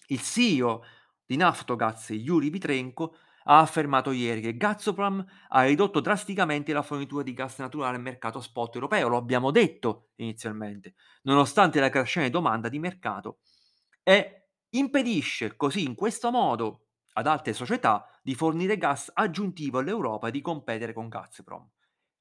Il 0.08 0.21
CEO 0.21 0.84
di 1.32 1.38
Naftogaz 1.38 2.10
Yuri 2.10 2.50
Vitrenko 2.50 3.15
ha 3.46 3.60
affermato 3.60 4.12
ieri 4.12 4.41
che 4.41 4.58
Gazprom 4.58 5.26
ha 5.48 5.63
ridotto 5.63 6.02
drasticamente 6.02 6.74
la 6.74 6.82
fornitura 6.82 7.24
di 7.24 7.32
gas 7.32 7.58
naturale 7.60 7.96
al 7.96 8.02
mercato 8.02 8.41
spot 8.41 8.76
europeo, 8.76 9.08
lo 9.08 9.15
abbiamo 9.15 9.50
detto 9.50 10.10
inizialmente, 10.15 10.96
nonostante 11.22 11.80
la 11.80 11.88
crescente 11.88 12.30
domanda 12.30 12.67
di 12.67 12.80
mercato 12.80 13.39
e 14.04 14.50
impedisce 14.72 15.56
così 15.56 15.86
in 15.86 15.96
questo 15.96 16.32
modo 16.32 16.88
ad 17.13 17.28
altre 17.28 17.54
società 17.54 18.06
di 18.22 18.36
fornire 18.36 18.78
gas 18.78 19.10
aggiuntivo 19.13 19.80
all'Europa 19.80 20.28
e 20.28 20.32
di 20.32 20.41
competere 20.41 20.91
con 20.91 21.08
Gazprom. 21.08 21.65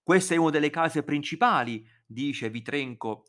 Questa 0.04 0.34
è 0.34 0.36
una 0.36 0.50
delle 0.50 0.70
cause 0.70 1.02
principali, 1.02 1.84
dice 2.06 2.48
Vitrenko, 2.48 3.24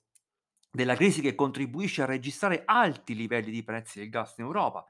della 0.70 0.96
crisi 0.96 1.22
che 1.22 1.34
contribuisce 1.34 2.04
a 2.04 2.06
registrare 2.06 2.62
alti 2.65 3.15
livelli 3.15 3.50
di 3.50 3.63
prezzi 3.63 3.98
del 3.98 4.10
gas 4.10 4.38
in 4.38 4.46
Europa 4.46 4.86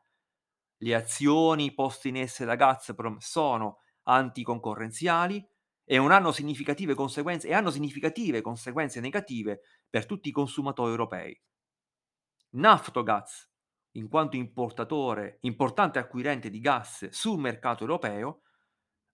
le 0.83 0.95
azioni 0.95 1.73
poste 1.73 2.07
in 2.07 2.17
essere 2.17 2.45
da 2.45 2.55
Gazprom 2.55 3.17
sono 3.19 3.79
anticoncorrenziali 4.03 5.45
e 5.83 5.97
hanno 5.97 6.31
significative 6.31 6.95
conseguenze 6.95 7.47
e 7.47 7.53
hanno 7.53 7.69
significative 7.69 8.41
conseguenze 8.41 8.99
negative 8.99 9.61
per 9.89 10.05
tutti 10.05 10.29
i 10.29 10.31
consumatori 10.31 10.91
europei. 10.91 11.39
Naftogaz, 12.53 13.49
in 13.91 14.07
quanto 14.07 14.35
importatore, 14.35 15.37
importante 15.41 15.99
acquirente 15.99 16.49
di 16.49 16.59
gas 16.59 17.09
sul 17.09 17.39
mercato 17.39 17.83
europeo, 17.83 18.41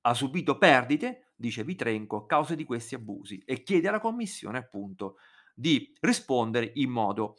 ha 0.01 0.13
subito 0.13 0.57
perdite, 0.57 1.33
dice 1.35 1.63
Vitrenko, 1.63 2.17
a 2.17 2.25
causa 2.25 2.55
di 2.55 2.63
questi 2.63 2.95
abusi 2.95 3.41
e 3.45 3.63
chiede 3.63 3.87
alla 3.89 3.99
Commissione 3.99 4.57
appunto 4.57 5.17
di 5.53 5.93
rispondere 5.99 6.71
in 6.75 6.89
modo 6.89 7.35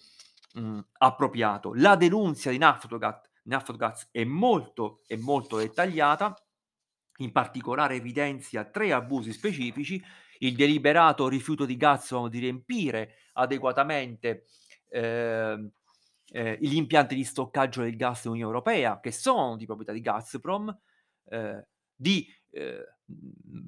mh, 0.54 0.80
appropriato. 0.98 1.72
La 1.74 1.96
denunzia 1.96 2.50
di 2.50 2.58
Naftogaz 2.58 3.27
Naftogaz 3.48 4.08
è 4.10 4.24
molto, 4.24 5.02
è 5.06 5.16
molto 5.16 5.56
dettagliata, 5.56 6.34
in 7.18 7.32
particolare 7.32 7.96
evidenzia 7.96 8.64
tre 8.64 8.92
abusi 8.92 9.32
specifici, 9.32 10.02
il 10.40 10.54
deliberato 10.54 11.28
rifiuto 11.28 11.64
di 11.64 11.76
Gazprom 11.76 12.28
di 12.28 12.38
riempire 12.38 13.14
adeguatamente 13.32 14.44
eh, 14.88 15.70
eh, 16.30 16.58
gli 16.60 16.76
impianti 16.76 17.14
di 17.14 17.24
stoccaggio 17.24 17.82
del 17.82 17.96
gas 17.96 18.22
dell'Unione 18.22 18.52
Europea, 18.52 19.00
che 19.00 19.10
sono 19.10 19.56
di 19.56 19.66
proprietà 19.66 19.92
di 19.92 20.00
Gazprom, 20.00 20.76
eh, 21.30 21.66
di, 21.94 22.26
eh, 22.50 22.84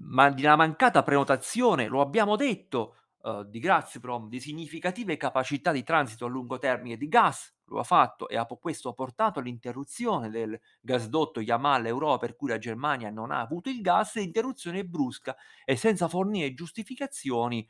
ma 0.02 0.30
di 0.30 0.44
una 0.44 0.56
mancata 0.56 1.02
prenotazione, 1.02 1.88
lo 1.88 2.00
abbiamo 2.00 2.36
detto, 2.36 2.96
uh, 3.22 3.44
di 3.44 3.58
Gazprom 3.58 4.28
di 4.28 4.40
significative 4.40 5.16
capacità 5.16 5.72
di 5.72 5.82
transito 5.82 6.24
a 6.26 6.28
lungo 6.28 6.58
termine 6.58 6.96
di 6.96 7.08
gas, 7.08 7.52
lo 7.66 7.78
ha 7.80 7.84
fatto 7.84 8.28
e 8.28 8.40
questo 8.60 8.88
ha 8.88 8.92
portato 8.94 9.38
all'interruzione 9.38 10.28
del 10.30 10.58
gasdotto 10.80 11.40
Yamal 11.40 11.86
Europa 11.86 12.18
per 12.26 12.36
cui 12.36 12.48
la 12.48 12.58
Germania 12.58 13.10
non 13.10 13.30
ha 13.30 13.40
avuto 13.40 13.68
il 13.70 13.80
gas, 13.80 14.16
l'interruzione 14.16 14.84
brusca 14.84 15.36
e 15.64 15.76
senza 15.76 16.08
fornire 16.08 16.52
giustificazioni 16.54 17.66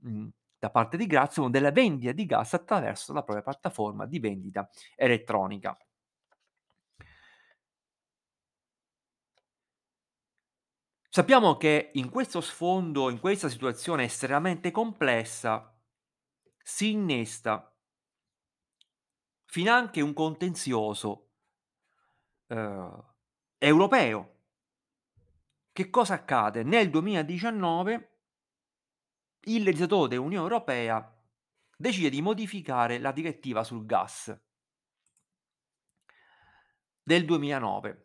mh, 0.00 0.28
da 0.58 0.70
parte 0.70 0.96
di 0.96 1.06
Gazprom 1.06 1.50
della 1.50 1.70
vendita 1.70 2.12
di 2.12 2.24
gas 2.26 2.54
attraverso 2.54 3.12
la 3.12 3.22
propria 3.22 3.44
piattaforma 3.44 4.06
di 4.06 4.18
vendita 4.18 4.68
elettronica. 4.96 5.76
Sappiamo 11.14 11.56
che 11.56 11.92
in 11.94 12.10
questo 12.10 12.40
sfondo, 12.40 13.08
in 13.08 13.20
questa 13.20 13.48
situazione 13.48 14.02
estremamente 14.02 14.72
complessa, 14.72 15.72
si 16.60 16.90
innesta 16.90 17.72
finanche 19.44 20.00
un 20.00 20.12
contenzioso 20.12 21.34
eh, 22.48 23.04
europeo. 23.58 24.38
Che 25.70 25.88
cosa 25.88 26.14
accade? 26.14 26.64
Nel 26.64 26.90
2019 26.90 28.18
il 29.42 29.62
legislatore 29.62 30.08
dell'Unione 30.08 30.42
Europea 30.42 31.16
decide 31.76 32.10
di 32.10 32.22
modificare 32.22 32.98
la 32.98 33.12
direttiva 33.12 33.62
sul 33.62 33.86
gas 33.86 34.36
del 37.04 37.24
2009. 37.24 38.03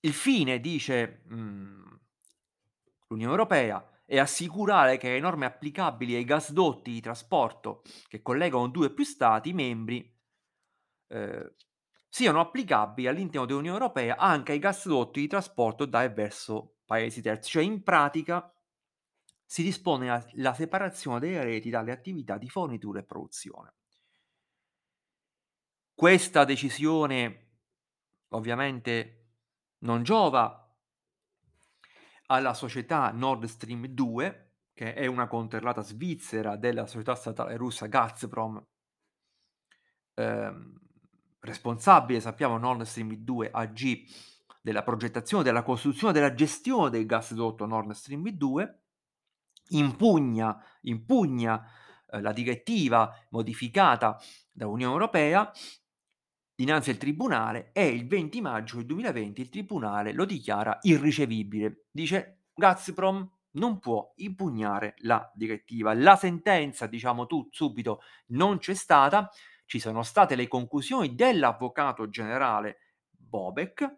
Il 0.00 0.12
fine, 0.14 0.60
dice 0.60 1.22
mh, 1.26 2.00
l'Unione 3.08 3.30
Europea, 3.32 4.02
è 4.06 4.18
assicurare 4.18 4.96
che 4.96 5.10
le 5.10 5.20
norme 5.20 5.46
applicabili 5.46 6.14
ai 6.14 6.24
gasdotti 6.24 6.90
di 6.90 7.00
trasporto 7.00 7.82
che 8.08 8.22
collegano 8.22 8.68
due 8.68 8.86
o 8.86 8.94
più 8.94 9.04
Stati 9.04 9.52
membri 9.52 10.18
eh, 11.08 11.54
siano 12.08 12.40
applicabili 12.40 13.06
all'interno 13.06 13.46
dell'Unione 13.46 13.78
Europea 13.78 14.16
anche 14.16 14.52
ai 14.52 14.58
gasdotti 14.58 15.20
di 15.20 15.28
trasporto 15.28 15.84
da 15.84 16.02
e 16.02 16.10
verso 16.10 16.78
paesi 16.84 17.22
terzi. 17.22 17.50
Cioè, 17.50 17.62
in 17.62 17.82
pratica, 17.82 18.52
si 19.44 19.62
dispone 19.62 20.26
la 20.34 20.54
separazione 20.54 21.20
delle 21.20 21.44
reti 21.44 21.70
dalle 21.70 21.92
attività 21.92 22.38
di 22.38 22.48
fornitura 22.48 23.00
e 23.00 23.04
produzione. 23.04 23.74
Questa 25.94 26.44
decisione 26.44 27.48
ovviamente 28.28 29.19
non 29.80 30.02
giova 30.02 30.68
alla 32.26 32.54
società 32.54 33.10
Nord 33.10 33.44
Stream 33.44 33.86
2, 33.86 34.52
che 34.72 34.94
è 34.94 35.06
una 35.06 35.26
controllata 35.26 35.82
svizzera 35.82 36.56
della 36.56 36.86
società 36.86 37.14
statale 37.14 37.56
russa 37.56 37.86
Gazprom, 37.86 38.64
ehm, 40.14 40.80
responsabile, 41.40 42.20
sappiamo, 42.20 42.58
Nord 42.58 42.82
Stream 42.82 43.14
2 43.14 43.50
AG 43.50 44.04
della 44.62 44.82
progettazione, 44.82 45.42
della 45.42 45.62
costruzione, 45.62 46.12
della 46.12 46.34
gestione 46.34 46.90
del 46.90 47.06
gasdotto 47.06 47.66
Nord 47.66 47.90
Stream 47.92 48.28
2, 48.28 48.82
impugna, 49.70 50.62
impugna 50.82 51.64
eh, 52.10 52.20
la 52.20 52.32
direttiva 52.32 53.12
modificata 53.30 54.18
dall'Unione 54.52 54.92
Europea 54.92 55.50
dinanzi 56.60 56.90
al 56.90 56.98
tribunale 56.98 57.70
e 57.72 57.86
il 57.86 58.06
20 58.06 58.42
maggio 58.42 58.76
del 58.76 58.84
2020 58.84 59.40
il 59.40 59.48
tribunale 59.48 60.12
lo 60.12 60.26
dichiara 60.26 60.78
irricevibile. 60.82 61.86
Dice 61.90 62.42
Gazprom 62.52 63.26
non 63.52 63.78
può 63.78 64.12
impugnare 64.16 64.94
la 64.98 65.32
direttiva. 65.34 65.94
La 65.94 66.16
sentenza, 66.16 66.86
diciamo 66.86 67.26
tu 67.26 67.48
subito, 67.50 68.02
non 68.26 68.58
c'è 68.58 68.74
stata, 68.74 69.30
ci 69.64 69.78
sono 69.78 70.02
state 70.02 70.34
le 70.34 70.48
conclusioni 70.48 71.14
dell'avvocato 71.14 72.10
generale 72.10 72.76
Bobek 73.08 73.96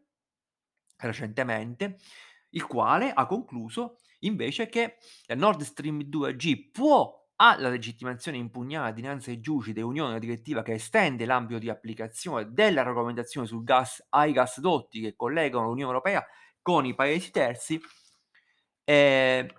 recentemente, 0.99 1.99
il 2.51 2.65
quale 2.69 3.11
ha 3.11 3.27
concluso 3.27 3.99
invece 4.21 4.69
che 4.69 4.99
la 5.27 5.35
Nord 5.35 5.63
Stream 5.63 6.03
2G 6.03 6.71
può 6.71 7.22
ha 7.45 7.59
la 7.59 7.69
legittimazione 7.69 8.37
impugnata 8.37 8.93
dinanzi 8.93 9.31
ai 9.31 9.41
giudici 9.41 9.73
dell'Unione 9.73 10.11
una 10.11 10.19
direttiva 10.21 10.63
che 10.63 10.75
estende 10.75 11.27
l'ambito 11.27 11.59
di 11.59 11.69
applicazione 11.69 12.53
della 12.53 12.85
regolamentazione 12.85 13.49
sul 13.49 13.65
gas 13.65 14.07
ai 14.11 14.33
gasdotti 14.33 15.01
che 15.01 15.17
collegano 15.17 15.67
l'Unione 15.67 15.91
Europea 15.91 16.25
con 16.63 16.87
i 16.87 16.95
paesi 16.95 17.33
terzi, 17.33 17.81
eh, 18.85 19.53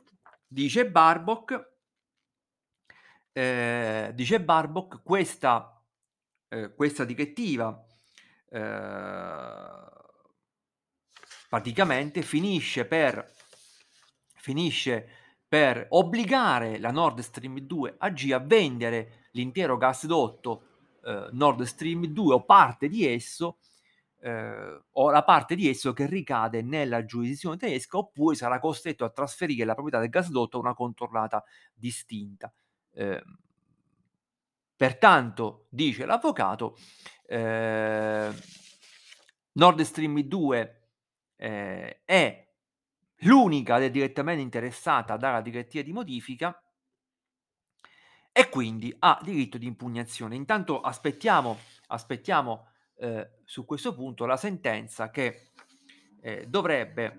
dice 0.47 0.89
Barbock, 0.89 1.71
eh, 3.33 4.11
dice 4.13 4.39
Barbock, 4.41 5.03
questa, 5.03 5.83
eh, 6.47 6.73
questa 6.73 7.03
direttiva 7.03 7.85
eh, 8.49 9.91
praticamente 11.49 12.21
finisce 12.21 12.85
per 12.85 13.29
finisce 14.35 15.22
per 15.53 15.85
obbligare 15.89 16.79
la 16.79 16.89
Nord 16.89 17.19
Stream 17.19 17.59
2 17.59 17.97
AG 17.99 18.31
a 18.31 18.39
vendere 18.39 19.27
l'intero 19.33 19.77
gasdotto 19.77 20.63
eh, 21.03 21.29
Nord 21.33 21.61
Stream 21.61 22.07
2 22.07 22.33
o 22.33 22.43
parte 22.43 22.87
di 22.87 23.05
esso 23.05 23.59
eh, 24.21 24.81
o 24.89 25.11
la 25.11 25.23
parte 25.23 25.53
di 25.53 25.69
esso 25.69 25.93
che 25.93 26.07
ricade 26.07 26.63
nella 26.63 27.05
giurisdizione 27.05 27.57
tedesca 27.57 27.99
oppure 27.99 28.35
sarà 28.35 28.57
costretto 28.57 29.05
a 29.05 29.11
trasferire 29.11 29.63
la 29.63 29.73
proprietà 29.75 29.99
del 29.99 30.09
gasdotto 30.09 30.57
a 30.57 30.61
una 30.61 30.73
controllata 30.73 31.43
distinta. 31.71 32.51
Eh, 32.91 33.23
pertanto, 34.75 35.67
dice 35.69 36.07
l'avvocato, 36.07 36.75
eh, 37.27 38.31
Nord 39.51 39.81
Stream 39.81 40.19
2 40.19 40.81
eh, 41.35 42.01
è 42.03 42.43
l'unica 43.23 43.77
ed 43.77 43.83
è 43.83 43.91
direttamente 43.91 44.41
interessata 44.41 45.17
dalla 45.17 45.41
direttiva 45.41 45.83
di 45.83 45.93
modifica 45.93 46.57
e 48.31 48.49
quindi 48.49 48.93
ha 48.99 49.19
diritto 49.21 49.57
di 49.57 49.67
impugnazione. 49.67 50.35
Intanto 50.35 50.81
aspettiamo, 50.81 51.57
aspettiamo 51.87 52.67
eh, 52.97 53.39
su 53.43 53.65
questo 53.65 53.93
punto 53.93 54.25
la 54.25 54.37
sentenza 54.37 55.09
che 55.09 55.51
eh, 56.21 56.45
dovrebbe 56.47 57.17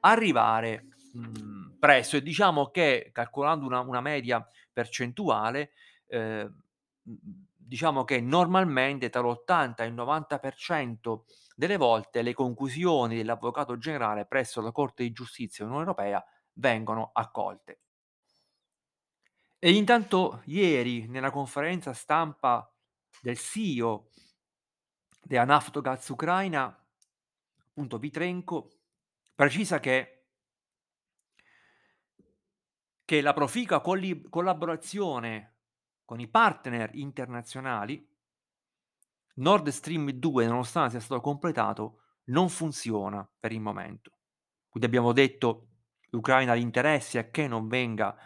arrivare 0.00 0.88
mh, 1.12 1.78
presto 1.78 2.16
e 2.16 2.22
diciamo 2.22 2.70
che 2.70 3.10
calcolando 3.12 3.64
una, 3.64 3.80
una 3.80 4.00
media 4.00 4.46
percentuale 4.72 5.72
eh, 6.08 6.48
diciamo 7.68 8.04
che 8.04 8.20
normalmente 8.20 9.10
tra 9.10 9.20
l'80 9.20 9.74
e 9.82 9.86
il 9.86 9.94
90% 9.94 11.20
delle 11.58 11.76
volte 11.76 12.22
le 12.22 12.34
conclusioni 12.34 13.16
dell'avvocato 13.16 13.78
generale 13.78 14.26
presso 14.26 14.60
la 14.60 14.70
Corte 14.70 15.02
di 15.02 15.10
Giustizia 15.10 15.64
dell'Unione 15.64 15.90
Europea 15.90 16.24
vengono 16.52 17.10
accolte. 17.12 17.80
E 19.58 19.72
intanto 19.72 20.42
ieri 20.44 21.08
nella 21.08 21.32
conferenza 21.32 21.92
stampa 21.94 22.72
del 23.20 23.36
CEO 23.36 24.10
della 25.20 25.42
Naftogaz 25.42 26.08
Ucraina, 26.10 26.64
appunto 27.66 27.98
Vitrenko, 27.98 28.70
precisa 29.34 29.80
che, 29.80 30.26
che 33.04 33.20
la 33.20 33.32
proficua 33.32 33.80
collaborazione 33.80 35.56
con 36.04 36.20
i 36.20 36.28
partner 36.28 36.94
internazionali 36.94 38.07
Nord 39.38 39.68
Stream 39.68 40.10
2, 40.10 40.46
nonostante 40.46 40.90
sia 40.90 41.00
stato 41.00 41.20
completato, 41.20 42.00
non 42.24 42.48
funziona 42.48 43.28
per 43.38 43.52
il 43.52 43.60
momento. 43.60 44.18
Quindi 44.68 44.88
abbiamo 44.88 45.12
detto 45.12 45.68
l'Ucraina 46.10 46.52
ha 46.52 46.54
l'interesse 46.54 47.18
a 47.18 47.30
che 47.30 47.46
non 47.46 47.68
venga 47.68 48.16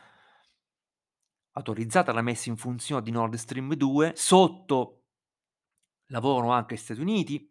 autorizzata 1.52 2.12
la 2.12 2.22
messa 2.22 2.48
in 2.48 2.56
funzione 2.56 3.02
di 3.02 3.10
Nord 3.10 3.34
Stream 3.34 3.74
2, 3.74 4.12
sotto 4.16 5.04
lavorano 6.06 6.52
anche 6.52 6.74
gli 6.74 6.78
Stati 6.78 7.00
Uniti 7.00 7.50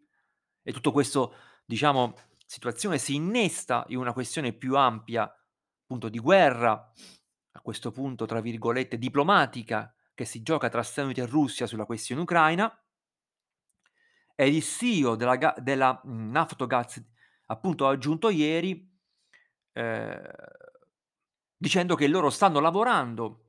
e 0.62 0.72
tutto 0.72 0.90
questo, 0.90 1.34
diciamo, 1.64 2.14
situazione 2.46 2.98
si 2.98 3.14
innesta 3.14 3.84
in 3.88 3.98
una 3.98 4.12
questione 4.12 4.52
più 4.52 4.76
ampia, 4.76 5.22
appunto 5.82 6.08
di 6.08 6.18
guerra, 6.18 6.92
a 7.52 7.60
questo 7.60 7.90
punto, 7.90 8.26
tra 8.26 8.40
virgolette, 8.40 8.98
diplomatica, 8.98 9.94
che 10.14 10.24
si 10.24 10.42
gioca 10.42 10.68
tra 10.68 10.82
Stati 10.82 11.06
Uniti 11.06 11.20
e 11.20 11.26
Russia 11.26 11.66
sulla 11.66 11.84
questione 11.84 12.22
ucraina, 12.22 12.81
e 14.42 14.48
il 14.48 14.62
CEO 14.62 15.14
della, 15.14 15.54
della 15.58 16.00
mhmm, 16.02 16.30
Naftogaz 16.32 17.00
appunto 17.46 17.86
ha 17.86 17.90
aggiunto 17.90 18.28
ieri 18.28 18.90
eh, 19.72 20.30
dicendo 21.56 21.94
che 21.94 22.08
loro 22.08 22.28
stanno 22.28 22.58
lavorando 22.58 23.44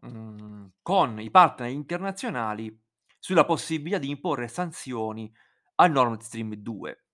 mh, 0.00 0.08
mhmm, 0.08 0.72
con 0.82 1.18
i 1.18 1.30
partner 1.30 1.70
internazionali 1.70 2.78
sulla 3.18 3.46
possibilità 3.46 3.98
di 3.98 4.10
imporre 4.10 4.48
sanzioni 4.48 5.32
a 5.76 5.86
Nord 5.86 6.20
Stream 6.20 6.52
2. 6.56 7.04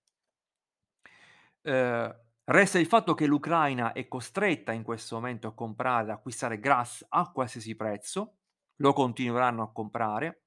Eh, 1.62 2.16
resta 2.44 2.78
il 2.80 2.86
fatto 2.86 3.14
che 3.14 3.26
l'Ucraina 3.26 3.92
è 3.92 4.08
costretta 4.08 4.72
in 4.72 4.82
questo 4.82 5.14
momento 5.14 5.46
a 5.46 5.54
comprare, 5.54 6.02
ad 6.02 6.10
acquistare 6.10 6.58
gas 6.58 7.06
a 7.08 7.30
qualsiasi 7.30 7.76
prezzo, 7.76 8.38
lo 8.76 8.92
continueranno 8.92 9.62
a 9.62 9.72
comprare, 9.72 10.46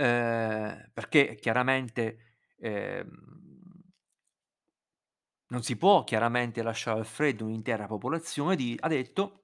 eh, 0.00 0.90
perché 0.92 1.34
chiaramente 1.34 2.38
eh, 2.58 3.04
non 5.48 5.62
si 5.62 5.76
può 5.76 6.04
chiaramente 6.04 6.62
lasciare 6.62 7.00
al 7.00 7.06
freddo 7.06 7.44
un'intera 7.44 7.86
popolazione, 7.86 8.56
di, 8.56 8.76
ha 8.80 8.88
detto, 8.88 9.36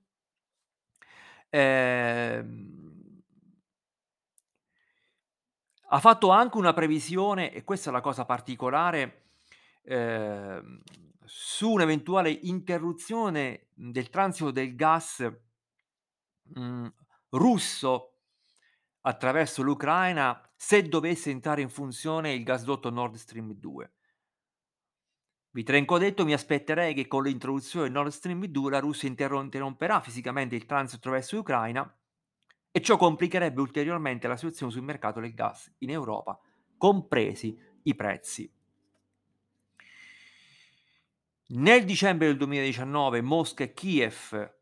Ehm 1.53 2.77
ha 5.89 6.01
fatto 6.01 6.31
anche 6.31 6.57
una 6.57 6.73
previsione, 6.73 7.53
e 7.53 7.63
questa 7.63 7.91
è 7.91 7.93
la 7.93 8.01
cosa 8.01 8.25
particolare, 8.25 9.29
ehm, 9.85 10.83
su 11.25 11.71
un'eventuale 11.71 12.31
interruzione, 12.31 13.69
del 13.75 14.11
transito 14.11 14.51
del 14.51 14.75
gas 14.75 15.25
mhmm, 16.55 16.93
russo 17.31 18.19
attraverso 19.03 19.63
l'Ucraina, 19.63 20.41
se 20.57 20.83
dovesse 20.83 21.31
entrare 21.31 21.61
in 21.61 21.69
funzione 21.69 22.33
il 22.33 22.43
gasdotto 22.43 22.91
Nord 22.91 23.17
Stream 23.17 23.53
2. 23.53 23.93
Vitrenko 25.51 25.95
ha 25.95 25.99
detto: 25.99 26.25
"Mi 26.25 26.33
aspetterei 26.33 26.95
che 26.95 27.07
con 27.07 27.23
l'introduzione 27.23 27.85
del 27.85 27.95
Nord 27.95 28.11
Stream 28.11 28.45
2 28.47 28.71
la 28.71 28.81
Russia 28.81 29.09
interro 29.09 29.41
interromperà 29.41 30.01
fisicamente 30.01 30.55
il 30.55 30.67
transito 30.67 31.11
verso 31.11 31.37
l'Ucraina 31.37 31.99
e 32.71 32.81
ciò 32.83 32.97
complicherebbe 32.97 33.61
ulteriormente 33.61 34.29
la 34.29 34.37
situazione 34.37 34.73
sul 34.73 34.83
mercato 34.83 35.21
del 35.21 35.35
gas 35.35 35.73
in 35.79 35.91
Europa, 35.91 36.39
compresi 36.77 37.59
i 37.83 37.95
prezzi". 37.95 38.51
Nel 41.49 41.85
dicembre 41.85 42.27
del 42.27 42.39
2019 42.39 43.21
Mosca 43.21 43.63
e 43.63 43.73
Kiev 43.73 44.56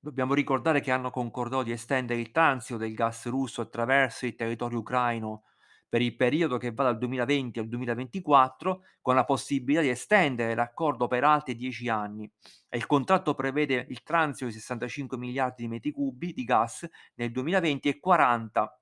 dobbiamo 0.00 0.34
ricordare 0.34 0.80
che 0.80 0.90
hanno 0.90 1.10
concordato 1.10 1.62
di 1.62 1.72
estendere 1.72 2.20
il 2.20 2.30
transito 2.30 2.78
del 2.78 2.94
gas 2.94 3.26
russo 3.26 3.60
attraverso 3.60 4.26
il 4.26 4.34
territorio 4.34 4.78
ucraino 4.78 5.44
per 5.90 6.00
il 6.02 6.14
periodo 6.14 6.56
che 6.56 6.72
va 6.72 6.84
dal 6.84 6.98
2020 6.98 7.58
al 7.58 7.68
2024, 7.68 8.82
con 9.02 9.16
la 9.16 9.24
possibilità 9.24 9.82
di 9.82 9.88
estendere 9.88 10.54
l'accordo 10.54 11.08
per 11.08 11.24
altri 11.24 11.56
10 11.56 11.88
anni. 11.88 12.30
E 12.68 12.76
il 12.76 12.86
contratto 12.86 13.34
prevede 13.34 13.86
il 13.88 14.04
transito 14.04 14.46
di 14.46 14.52
65 14.52 15.18
miliardi 15.18 15.62
di 15.62 15.68
metri 15.68 15.90
cubi 15.90 16.32
di 16.32 16.44
gas 16.44 16.88
nel 17.14 17.32
2020 17.32 17.88
e 17.88 17.98
40 17.98 18.80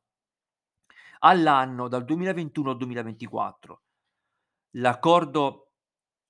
all'anno 1.20 1.88
dal 1.88 2.04
2021 2.04 2.70
al 2.70 2.76
2024. 2.76 3.82
L'accordo 4.72 5.72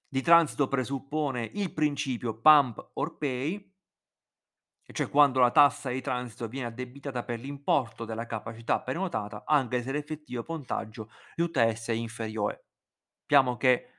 di 0.06 0.22
transito 0.22 0.68
presuppone 0.68 1.50
il 1.54 1.74
principio 1.74 2.40
pump 2.40 2.90
or 2.94 3.18
pay, 3.18 3.68
cioè 4.92 5.08
quando 5.08 5.40
la 5.40 5.50
tassa 5.50 5.90
di 5.90 6.00
transito 6.00 6.48
viene 6.48 6.68
addebitata 6.68 7.22
per 7.24 7.40
l'importo 7.40 8.04
della 8.04 8.26
capacità 8.26 8.80
prenotata, 8.80 9.44
anche 9.46 9.82
se 9.82 9.92
l'effettivo 9.92 10.42
pontaggio 10.42 11.10
risulta 11.36 11.62
essere 11.62 11.98
inferiore. 11.98 12.64
Sappiamo 13.20 13.56
che 13.56 13.90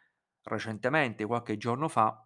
recentemente, 0.44 1.26
qualche 1.26 1.58
giorno 1.58 1.88
fa, 1.90 2.24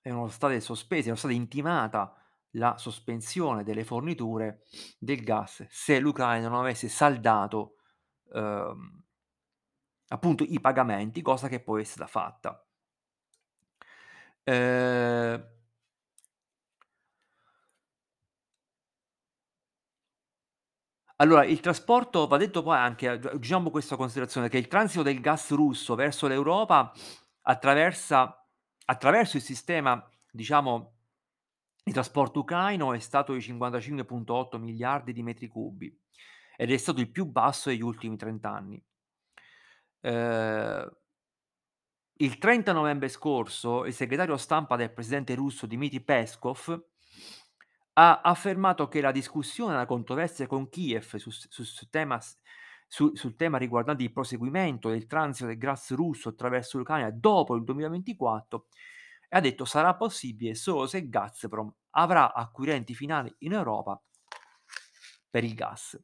erano 0.00 0.28
state 0.28 0.60
sospese, 0.60 1.08
era 1.08 1.16
stata 1.16 1.34
intimata 1.34 2.14
la 2.56 2.76
sospensione 2.78 3.64
delle 3.64 3.84
forniture 3.84 4.62
del 4.98 5.22
gas 5.24 5.66
se 5.70 5.98
l'Ucraina 5.98 6.48
non 6.48 6.60
avesse 6.60 6.88
saldato, 6.88 7.76
uhm, 8.30 9.02
appunto 10.08 10.44
i 10.44 10.60
pagamenti, 10.60 11.20
cosa 11.20 11.48
che 11.48 11.60
poi 11.60 11.82
è 11.82 11.84
stata 11.84 12.06
fatta. 12.06 12.66
Ehm 14.46 15.40
Allora, 21.16 21.44
il 21.44 21.60
trasporto 21.60 22.26
va 22.26 22.36
detto 22.36 22.62
poi 22.62 22.76
anche 22.76 23.08
ag 23.08 23.24
aggiungiamo 23.26 23.70
questa 23.70 23.96
considerazione, 23.96 24.48
che 24.48 24.58
il 24.58 24.68
transito 24.68 25.02
del 25.02 25.20
gas 25.20 25.50
russo 25.52 25.94
verso 25.94 26.26
l'Europa 26.26 26.92
attraversa 27.42 28.38
attraverso 28.86 29.36
il 29.36 29.42
sistema, 29.42 30.06
diciamo, 30.30 30.92
di 31.82 31.92
trasporto 31.92 32.40
ucraino 32.40 32.92
è 32.92 32.98
stato 32.98 33.32
di 33.32 33.38
55.8 33.38 34.58
miliardi 34.58 35.12
di 35.12 35.22
metri 35.22 35.48
cubi 35.48 35.96
ed 36.56 36.72
è 36.72 36.76
stato 36.76 37.00
il 37.00 37.10
più 37.10 37.26
basso 37.26 37.68
degli 37.68 37.82
ultimi 37.82 38.16
30 38.16 38.50
anni. 38.50 38.82
Ehm 40.00 40.96
il 42.18 42.38
30 42.38 42.72
novembre 42.72 43.08
scorso 43.08 43.84
il 43.84 43.92
segretario 43.92 44.36
stampa 44.36 44.76
del 44.76 44.92
presidente 44.92 45.34
russo 45.34 45.66
Dmitry 45.66 46.00
Peskov 46.00 46.80
ha 47.94 48.20
affermato 48.22 48.88
che 48.88 49.00
la 49.00 49.12
discussione, 49.12 49.74
la 49.76 49.86
controversia 49.86 50.46
con 50.46 50.68
Kiev 50.68 51.16
su 51.16 51.30
su 51.30 51.62
s 51.64 51.88
tema 51.90 52.18
su 52.88 53.12
sul 53.14 53.36
tema 53.36 53.58
riguardante 53.58 54.02
il 54.02 54.12
proseguimento 54.12 54.88
del 54.90 55.06
transito 55.06 55.46
del 55.46 55.58
gas 55.58 55.92
russo 55.92 56.28
attraverso 56.28 56.78
l'Ucraina 56.78 57.10
dopo 57.10 57.54
il 57.56 57.64
2024 57.64 58.66
e 59.28 59.36
ha 59.36 59.40
detto: 59.40 59.64
"Sarà 59.64 59.94
possibile 59.96 60.54
solo 60.54 60.86
se 60.86 61.08
Gazprom 61.08 61.72
avrà 61.90 62.32
acquirenti 62.34 62.94
finali 62.94 63.34
in 63.40 63.52
Europa 63.52 64.00
per 65.30 65.44
il 65.44 65.54
gas". 65.54 65.98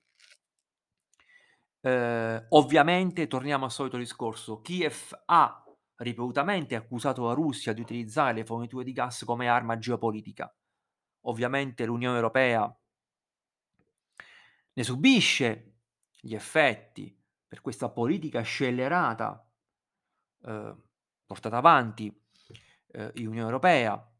Ehm, 1.82 2.46
ovviamente 2.50 3.26
torniamo 3.26 3.64
al 3.64 3.70
solito 3.70 3.96
discorso, 3.96 4.60
Kiev 4.60 5.22
ha 5.26 5.62
ripetutamente 5.96 6.74
accusato 6.74 7.26
la 7.26 7.32
Russia 7.34 7.72
di 7.72 7.80
utilizzare 7.80 8.34
le 8.34 8.44
forniture 8.44 8.84
di 8.84 8.92
gas 8.92 9.24
come 9.24 9.48
arma 9.48 9.78
geopolitica. 9.78 10.52
Ovviamente 11.24 11.84
l'Unione 11.84 12.16
Europea 12.16 12.74
ne 14.76 14.84
subisce 14.84 15.74
gli 16.20 16.34
effetti 16.34 17.16
per 17.46 17.60
questa 17.60 17.88
politica 17.90 18.42
scellerata, 18.42 19.52
uhm, 20.42 20.82
portata 21.26 21.56
avanti, 21.56 22.06
uhm, 22.92 23.10
in 23.14 23.26
Unione 23.26 23.46
Europea. 23.46 24.10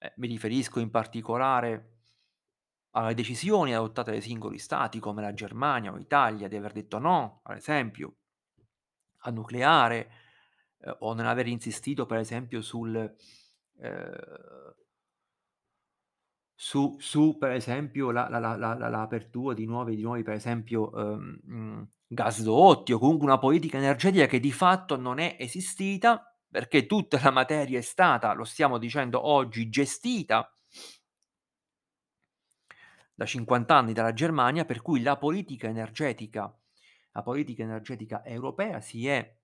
Eh, 0.00 0.12
mi 0.16 0.28
riferisco 0.28 0.78
in 0.78 0.90
particolare 0.90 1.94
alle 2.92 3.14
decisioni 3.14 3.74
adottate 3.74 4.12
dai 4.12 4.20
singoli 4.20 4.58
stati 4.58 4.98
come 5.00 5.22
la 5.22 5.34
Germania 5.34 5.92
o 5.92 5.96
l'Italia 5.96 6.48
di 6.48 6.56
aver 6.56 6.72
detto 6.72 6.98
no, 6.98 7.40
ad 7.44 7.56
esempio, 7.56 8.14
al 9.22 9.32
nucleare, 9.32 10.10
uhm, 10.78 10.96
o 11.00 11.14
non 11.14 11.26
aver 11.26 11.46
insistito 11.48 12.06
per 12.06 12.18
esempio 12.18 12.60
sul 12.62 12.96
ehm 13.80 14.74
su 16.60 16.96
su 16.98 17.36
per 17.38 17.52
esempio 17.52 18.10
la 18.10 18.28
la 18.28 18.38
la 18.40 18.56
la 18.56 18.74
la 18.74 18.88
l'apertura 18.88 19.54
di 19.54 19.64
nuovi 19.64 19.94
di 19.94 20.02
nuovi 20.02 20.24
per 20.24 20.34
esempio, 20.34 20.90
mhmm, 20.92 21.88
gasdotti 22.08 22.92
o 22.92 22.98
comunque 22.98 23.26
una 23.26 23.38
politica 23.38 23.76
energetica 23.78 24.26
che 24.26 24.40
di 24.40 24.50
fatto 24.50 24.96
non 24.96 25.18
è 25.20 25.36
esistita, 25.38 26.36
perché 26.50 26.86
tutta 26.86 27.20
la 27.22 27.30
materia 27.30 27.78
è 27.78 27.82
stata, 27.82 28.32
lo 28.32 28.44
stiamo 28.44 28.78
dicendo 28.78 29.24
oggi, 29.28 29.68
gestita 29.68 30.50
da 33.14 33.24
50 33.26 33.74
anni 33.76 33.92
dalla 33.92 34.12
Germania, 34.12 34.64
per 34.64 34.80
cui 34.82 35.02
la 35.02 35.16
politica 35.16 35.68
energetica 35.68 36.52
la 37.12 37.22
politica 37.22 37.62
energetica 37.64 38.24
europea 38.24 38.80
si 38.80 39.08
è, 39.08 39.36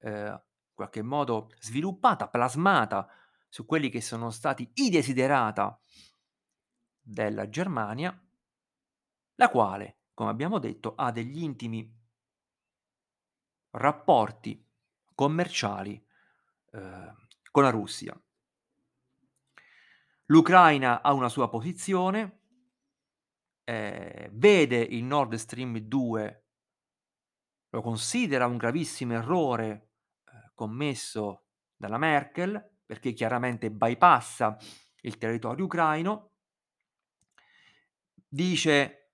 ehm, 0.00 0.26
in 0.30 0.40
qualche 0.74 1.02
modo 1.02 1.50
sviluppata, 1.60 2.28
plasmata 2.28 3.06
su 3.48 3.66
quelli 3.66 3.88
che 3.88 4.00
sono 4.00 4.30
stati 4.30 4.68
i 4.74 4.90
desiderata 4.90 5.78
della 7.04 7.48
Germania 7.50 8.18
la 9.36 9.48
quale, 9.50 9.98
come 10.14 10.30
abbiamo 10.30 10.58
detto, 10.58 10.94
ha 10.94 11.10
degli 11.12 11.42
intimi 11.42 12.02
rapporti 13.70 14.64
commerciali, 15.14 16.02
uhm, 16.72 17.14
con 17.50 17.62
la 17.62 17.70
Russia. 17.70 18.18
L'Ucraina 20.26 21.02
ha 21.02 21.12
una 21.12 21.28
sua 21.28 21.48
posizione 21.48 22.40
ehm, 23.64 24.30
vede 24.32 24.78
il 24.78 25.04
Nord 25.04 25.34
Stream 25.34 25.78
2 25.78 26.44
lo 27.70 27.82
considera 27.82 28.46
un 28.46 28.56
gravissimo 28.56 29.14
errore, 29.14 29.90
ehm, 30.30 30.52
commesso 30.54 31.46
dalla 31.76 31.98
Merkel, 31.98 32.72
perché 32.86 33.12
chiaramente 33.12 33.70
bypassa 33.70 34.56
il 35.00 35.18
territorio 35.18 35.64
ucraino 35.64 36.33
dice 38.34 39.10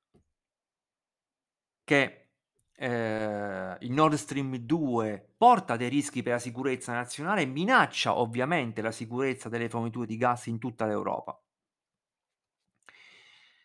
che, 1.84 2.30
ehm, 2.72 3.76
il 3.80 3.92
Nord 3.92 4.14
Stream 4.14 4.56
2 4.56 5.34
porta 5.36 5.76
dei 5.76 5.88
rischi 5.88 6.22
per 6.22 6.34
la 6.34 6.38
sicurezza 6.38 6.92
nazionale 6.92 7.42
e 7.42 7.46
minaccia 7.46 8.16
ovviamente 8.18 8.80
la 8.82 8.92
sicurezza 8.92 9.48
delle 9.48 9.68
forniture 9.68 10.06
di 10.06 10.16
gas 10.16 10.46
in 10.46 10.58
tutta 10.58 10.86
l'Europa. 10.86 11.38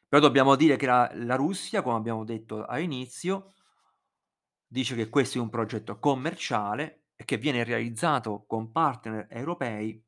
Però 0.08 0.22
dobbiamo 0.22 0.56
dire 0.56 0.78
che 0.78 0.86
la 0.88 1.12
la 1.14 1.36
Russia, 1.36 1.82
come 1.82 1.98
abbiamo 1.98 2.24
detto 2.24 2.66
all'inizio 2.66 3.52
dice 4.72 4.96
che 4.96 5.10
questo 5.10 5.38
è 5.38 5.42
un 5.42 5.50
progetto 5.50 6.00
commerciale 6.00 7.06
e 7.16 7.24
che 7.24 7.38
viene 7.38 7.64
realizzato 7.64 8.46
con 8.46 8.72
partner 8.72 9.28
europei 9.30 10.04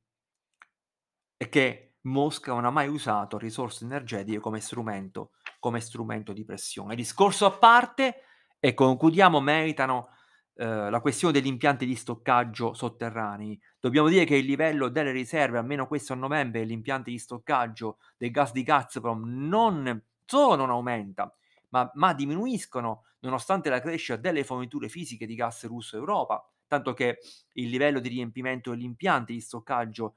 e 1.36 1.50
che 1.50 1.98
Mosca 2.02 2.54
non 2.54 2.66
ha 2.66 2.70
mai 2.70 2.88
usato 2.88 3.38
risorse 3.38 3.84
energetiche 3.86 4.40
come 4.40 4.60
strumento 4.60 5.32
come 5.60 5.80
strumento 5.80 6.34
di 6.34 6.44
pressione. 6.44 6.96
Discorso 6.96 7.46
a 7.46 7.52
parte 7.52 8.22
e 8.60 8.74
concludiamo, 8.74 9.40
meritano, 9.40 10.10
eh, 10.56 10.90
la 10.90 11.00
questione 11.02 11.34
degli 11.34 11.48
impianti 11.48 11.86
di 11.86 11.96
stoccaggio 11.96 12.74
sotterranei. 12.74 13.60
Dobbiamo 13.80 14.08
dire 14.10 14.26
che 14.26 14.36
il 14.36 14.46
livello 14.46 14.90
delle 14.90 15.12
riserve, 15.12 15.58
almeno 15.60 15.88
questo 15.88 16.14
a 16.14 16.16
novembre, 16.16 16.66
gli 16.66 16.72
impianti 16.72 17.12
di 17.12 17.20
stoccaggio 17.20 18.00
del 18.18 18.32
gas 18.32 18.52
di 18.52 18.64
Gazprom 18.64 19.48
non 19.48 20.02
solo 20.26 20.56
non 20.56 20.70
aumenta, 20.70 21.34
ma, 21.70 21.90
ma 21.96 22.14
diminuiscono 22.14 23.04
nonostante 23.20 23.70
la 23.70 23.80
crescita 23.80 24.16
delle 24.18 24.44
forniture 24.44 24.90
fisiche 24.90 25.26
di 25.26 25.36
gas 25.36 25.66
russo 25.66 25.96
Europa, 25.96 26.44
tanto 26.68 26.94
che 26.94 27.20
il 27.54 27.70
livello 27.70 28.00
di 28.00 28.10
riempimento 28.10 28.72
degli 28.72 28.84
impianti 28.84 29.34
di 29.34 29.42
stoccaggio 29.42 30.16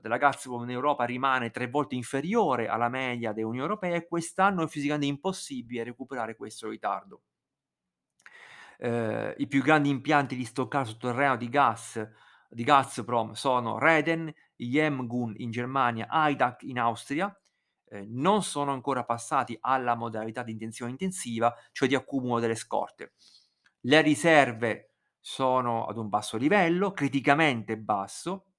della 0.00 0.18
Gazprom 0.18 0.62
in 0.64 0.70
Europa 0.70 1.04
rimane 1.04 1.50
tre 1.50 1.68
volte 1.68 1.94
inferiore 1.94 2.68
alla 2.68 2.88
media 2.88 3.32
dell'Unione 3.32 3.66
Europea 3.66 3.96
e 3.96 4.06
quest'anno 4.06 4.64
è 4.64 4.68
fisicamente 4.68 5.06
impossibile 5.06 5.84
recuperare 5.84 6.36
questo 6.36 6.68
ritardo. 6.68 7.22
Eh, 8.78 9.34
I 9.38 9.46
più 9.46 9.62
grandi 9.62 9.88
impianti 9.88 10.36
di 10.36 10.44
stoccaggio 10.44 10.92
sotterraneo 10.92 11.36
di 11.36 11.48
gas 11.48 12.08
di 12.48 12.64
Gazprom 12.64 13.32
sono 13.32 13.78
Reden, 13.78 14.32
Jemgun 14.56 15.34
in 15.36 15.50
Germania, 15.50 16.08
Aidak 16.08 16.62
in 16.62 16.78
Austria, 16.78 17.34
eh, 17.88 18.04
non 18.08 18.42
sono 18.42 18.72
ancora 18.72 19.04
passati 19.04 19.56
alla 19.60 19.94
modalità 19.94 20.42
di 20.42 20.52
intenzione 20.52 20.90
intensiva, 20.90 21.54
cioè 21.72 21.88
di 21.88 21.94
accumulo 21.94 22.40
delle 22.40 22.54
scorte. 22.54 23.12
Le 23.80 24.00
riserve 24.02 24.90
sono 25.20 25.86
ad 25.86 25.96
un 25.96 26.08
basso 26.08 26.36
livello, 26.36 26.92
criticamente 26.92 27.76
basso. 27.76 28.49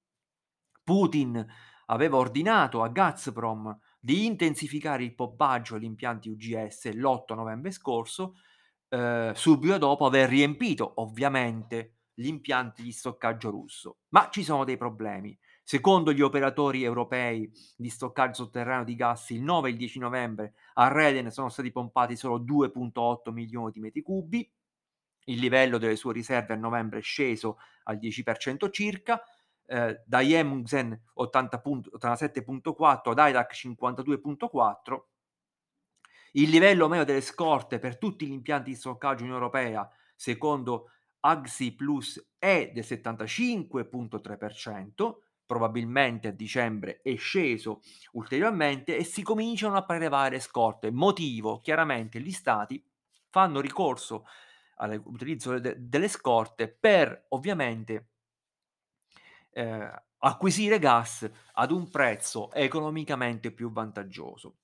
Putin 0.82 1.44
aveva 1.86 2.16
ordinato 2.16 2.82
a 2.82 2.88
Gazprom 2.88 3.76
di 4.00 4.26
intensificare 4.26 5.04
il 5.04 5.14
pompaggio 5.14 5.76
agli 5.76 5.84
impianti 5.84 6.28
UGS 6.28 6.92
l'8 6.92 7.34
novembre 7.34 7.70
scorso, 7.70 8.34
eh, 8.88 9.32
subito 9.34 9.78
dopo 9.78 10.06
aver 10.06 10.28
riempito 10.28 10.92
ovviamente 10.96 11.96
gli 12.14 12.26
impianti 12.26 12.82
di 12.82 12.92
stoccaggio 12.92 13.50
russo. 13.50 13.98
Ma 14.08 14.28
ci 14.30 14.42
sono 14.42 14.64
dei 14.64 14.76
problemi. 14.76 15.38
Secondo 15.64 16.12
gli 16.12 16.20
operatori 16.20 16.82
europei 16.82 17.50
di 17.76 17.88
stoccaggio 17.88 18.44
sotterraneo 18.44 18.84
di 18.84 18.96
gas, 18.96 19.30
il 19.30 19.42
9 19.42 19.68
e 19.68 19.72
il 19.72 19.78
10 19.78 19.98
novembre 20.00 20.54
a 20.74 20.88
Reden 20.88 21.30
sono 21.30 21.48
stati 21.48 21.70
pompati 21.70 22.16
solo 22.16 22.40
2,8 22.40 23.30
milioni 23.30 23.70
di 23.70 23.80
metri 23.80 24.02
cubi. 24.02 24.50
Il 25.26 25.38
livello 25.38 25.78
delle 25.78 25.94
sue 25.94 26.12
riserve 26.12 26.54
a 26.54 26.56
novembre 26.56 26.98
è 26.98 27.02
sceso 27.02 27.58
al 27.84 27.96
10% 27.96 28.70
circa. 28.72 29.22
Eh, 29.72 30.02
da 30.04 30.20
Jemungsen 30.20 31.00
87.4 31.16 33.10
ad 33.10 33.18
Irak 33.26 33.54
52.4. 33.54 35.00
Il 36.32 36.50
livello 36.50 36.88
medio 36.88 37.06
delle 37.06 37.22
scorte 37.22 37.78
per 37.78 37.96
tutti 37.96 38.26
gli 38.26 38.32
impianti 38.32 38.68
di 38.68 38.76
stoccaggio 38.76 39.24
in 39.24 39.30
Europea, 39.30 39.88
secondo 40.14 40.90
Agsi 41.20 41.74
Plus, 41.74 42.22
è 42.36 42.70
del 42.74 42.84
75.3%, 42.86 45.14
probabilmente 45.46 46.28
a 46.28 46.32
dicembre 46.32 47.00
è 47.00 47.16
sceso 47.16 47.80
ulteriormente 48.12 48.98
e 48.98 49.04
si 49.04 49.22
cominciano 49.22 49.76
a 49.76 49.86
prelevare 49.86 50.38
scorte. 50.38 50.90
Motivo, 50.90 51.62
chiaramente 51.62 52.20
gli 52.20 52.32
stati 52.32 52.84
fanno 53.30 53.60
ricorso 53.60 54.26
all'utilizzo 54.76 55.58
de- 55.58 55.76
delle 55.78 56.08
scorte 56.08 56.68
per 56.68 57.24
ovviamente 57.28 58.11
eh, 59.52 59.90
acquisire 60.18 60.78
gas 60.78 61.28
ad 61.54 61.70
un 61.70 61.88
prezzo 61.90 62.52
economicamente 62.52 63.52
più 63.52 63.70
vantaggioso. 63.70 64.56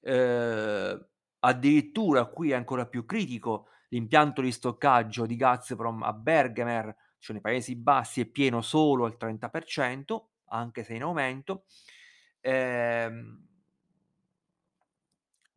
Eh, 0.00 1.06
addirittura 1.40 2.26
qui 2.26 2.50
è 2.50 2.54
ancora 2.54 2.86
più 2.86 3.04
critico 3.04 3.68
l'impianto 3.88 4.40
di 4.40 4.52
stoccaggio 4.52 5.26
di 5.26 5.36
Gazprom 5.36 6.02
a 6.02 6.12
Bergemer 6.12 6.94
cioè 7.18 7.34
nei 7.34 7.40
Paesi 7.42 7.74
Bassi 7.74 8.20
è 8.20 8.26
pieno 8.26 8.62
solo 8.62 9.04
al 9.04 9.16
30%, 9.18 10.22
anche 10.46 10.84
se 10.84 10.94
in 10.94 11.02
aumento. 11.02 11.64
Ehm, 12.40 13.44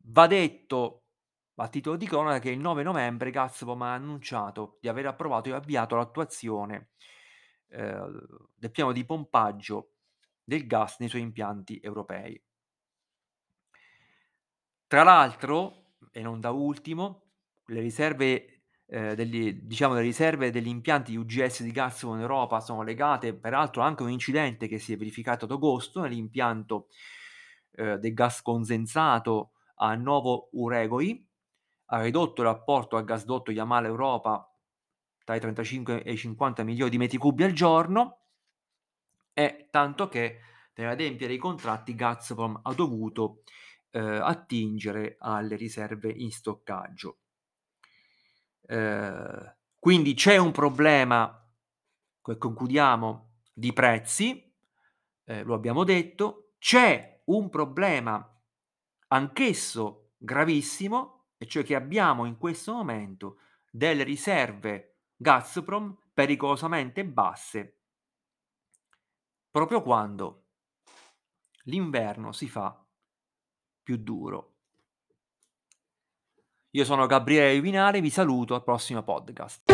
va 0.06 0.26
detto 0.26 1.04
a 1.56 1.68
titolo 1.68 1.96
di 1.96 2.06
cronaca 2.06 2.38
che 2.40 2.50
il 2.50 2.58
9 2.58 2.82
novembre 2.82 3.30
Gazprom 3.30 3.82
ha 3.82 3.94
annunciato 3.94 4.78
di 4.80 4.88
aver 4.88 5.06
approvato 5.06 5.50
e 5.50 5.52
avviato 5.52 5.94
l'attuazione 5.94 6.88
eh, 7.70 8.00
del 8.54 8.70
piano 8.70 8.92
di 8.92 9.04
pompaggio 9.04 9.92
del 10.42 10.66
gas 10.66 10.98
nei 10.98 11.08
suoi 11.08 11.22
impianti 11.22 11.80
europei. 11.80 12.40
Tra 14.86 15.02
l'altro, 15.04 15.94
e 16.10 16.20
non 16.22 16.40
da 16.40 16.50
ultimo, 16.50 17.30
le 17.66 17.80
riserve 17.80 18.62
eh, 18.86 19.14
degli, 19.14 19.52
diciamo, 19.62 19.94
le 19.94 20.00
riserve 20.00 20.50
degli 20.50 20.66
impianti 20.66 21.14
UGS 21.14 21.62
di 21.62 21.70
gas 21.70 22.02
in 22.02 22.18
Europa 22.18 22.58
sono 22.58 22.82
legate 22.82 23.34
peraltro 23.34 23.82
anche 23.82 24.02
a 24.02 24.06
un 24.06 24.12
incidente 24.12 24.66
che 24.66 24.80
si 24.80 24.92
è 24.92 24.96
verificato 24.96 25.44
ad 25.44 25.52
agosto 25.52 26.00
nell'impianto 26.00 26.88
eh, 27.72 27.98
del 27.98 28.14
gas 28.14 28.42
condensato 28.42 29.52
a 29.76 29.94
Novo 29.94 30.48
Uregoi, 30.52 31.24
ha 31.92 32.02
ridotto 32.02 32.42
il 32.42 32.48
rapporto 32.48 32.96
a 32.96 33.02
gasdotto 33.02 33.52
Yamal 33.52 33.84
Europa 33.84 34.49
tra 35.30 35.36
i 35.36 35.40
35 35.40 36.02
e 36.02 36.12
i 36.12 36.16
50 36.16 36.64
milioni 36.64 36.90
di 36.90 36.98
metri 36.98 37.16
cubi 37.16 37.44
al 37.44 37.52
giorno 37.52 38.18
e 39.32 39.68
tanto 39.70 40.08
che 40.08 40.40
per 40.72 40.88
adempiere 40.88 41.34
i 41.34 41.38
contratti 41.38 41.94
Gazprom 41.94 42.58
ha 42.60 42.74
dovuto 42.74 43.42
eh, 43.90 44.00
attingere 44.00 45.16
alle 45.20 45.54
riserve 45.54 46.10
in 46.10 46.32
stoccaggio. 46.32 47.18
Eh, 48.66 49.56
quindi 49.78 50.14
c'è 50.14 50.36
un 50.36 50.50
problema, 50.50 51.48
concludiamo, 52.20 53.34
di 53.52 53.72
prezzi, 53.72 54.52
eh, 55.24 55.42
lo 55.44 55.54
abbiamo 55.54 55.84
detto, 55.84 56.54
c'è 56.58 57.22
un 57.26 57.48
problema 57.50 58.42
anch'esso 59.08 60.12
gravissimo, 60.16 61.26
e 61.38 61.46
cioè 61.46 61.62
che 61.62 61.76
abbiamo 61.76 62.24
in 62.24 62.36
questo 62.36 62.72
momento 62.72 63.38
delle 63.70 64.02
riserve 64.02 64.89
Gazprom 65.22 65.94
pericolosamente 66.14 67.04
basse, 67.04 67.80
proprio 69.50 69.82
quando 69.82 70.46
l'inverno 71.64 72.32
si 72.32 72.48
fa 72.48 72.82
più 73.82 73.98
duro. 73.98 74.54
Io 76.70 76.84
sono 76.86 77.04
Gabriele 77.04 77.60
Vinare, 77.60 78.00
vi 78.00 78.08
saluto 78.08 78.54
al 78.54 78.64
prossimo 78.64 79.02
podcast. 79.02 79.64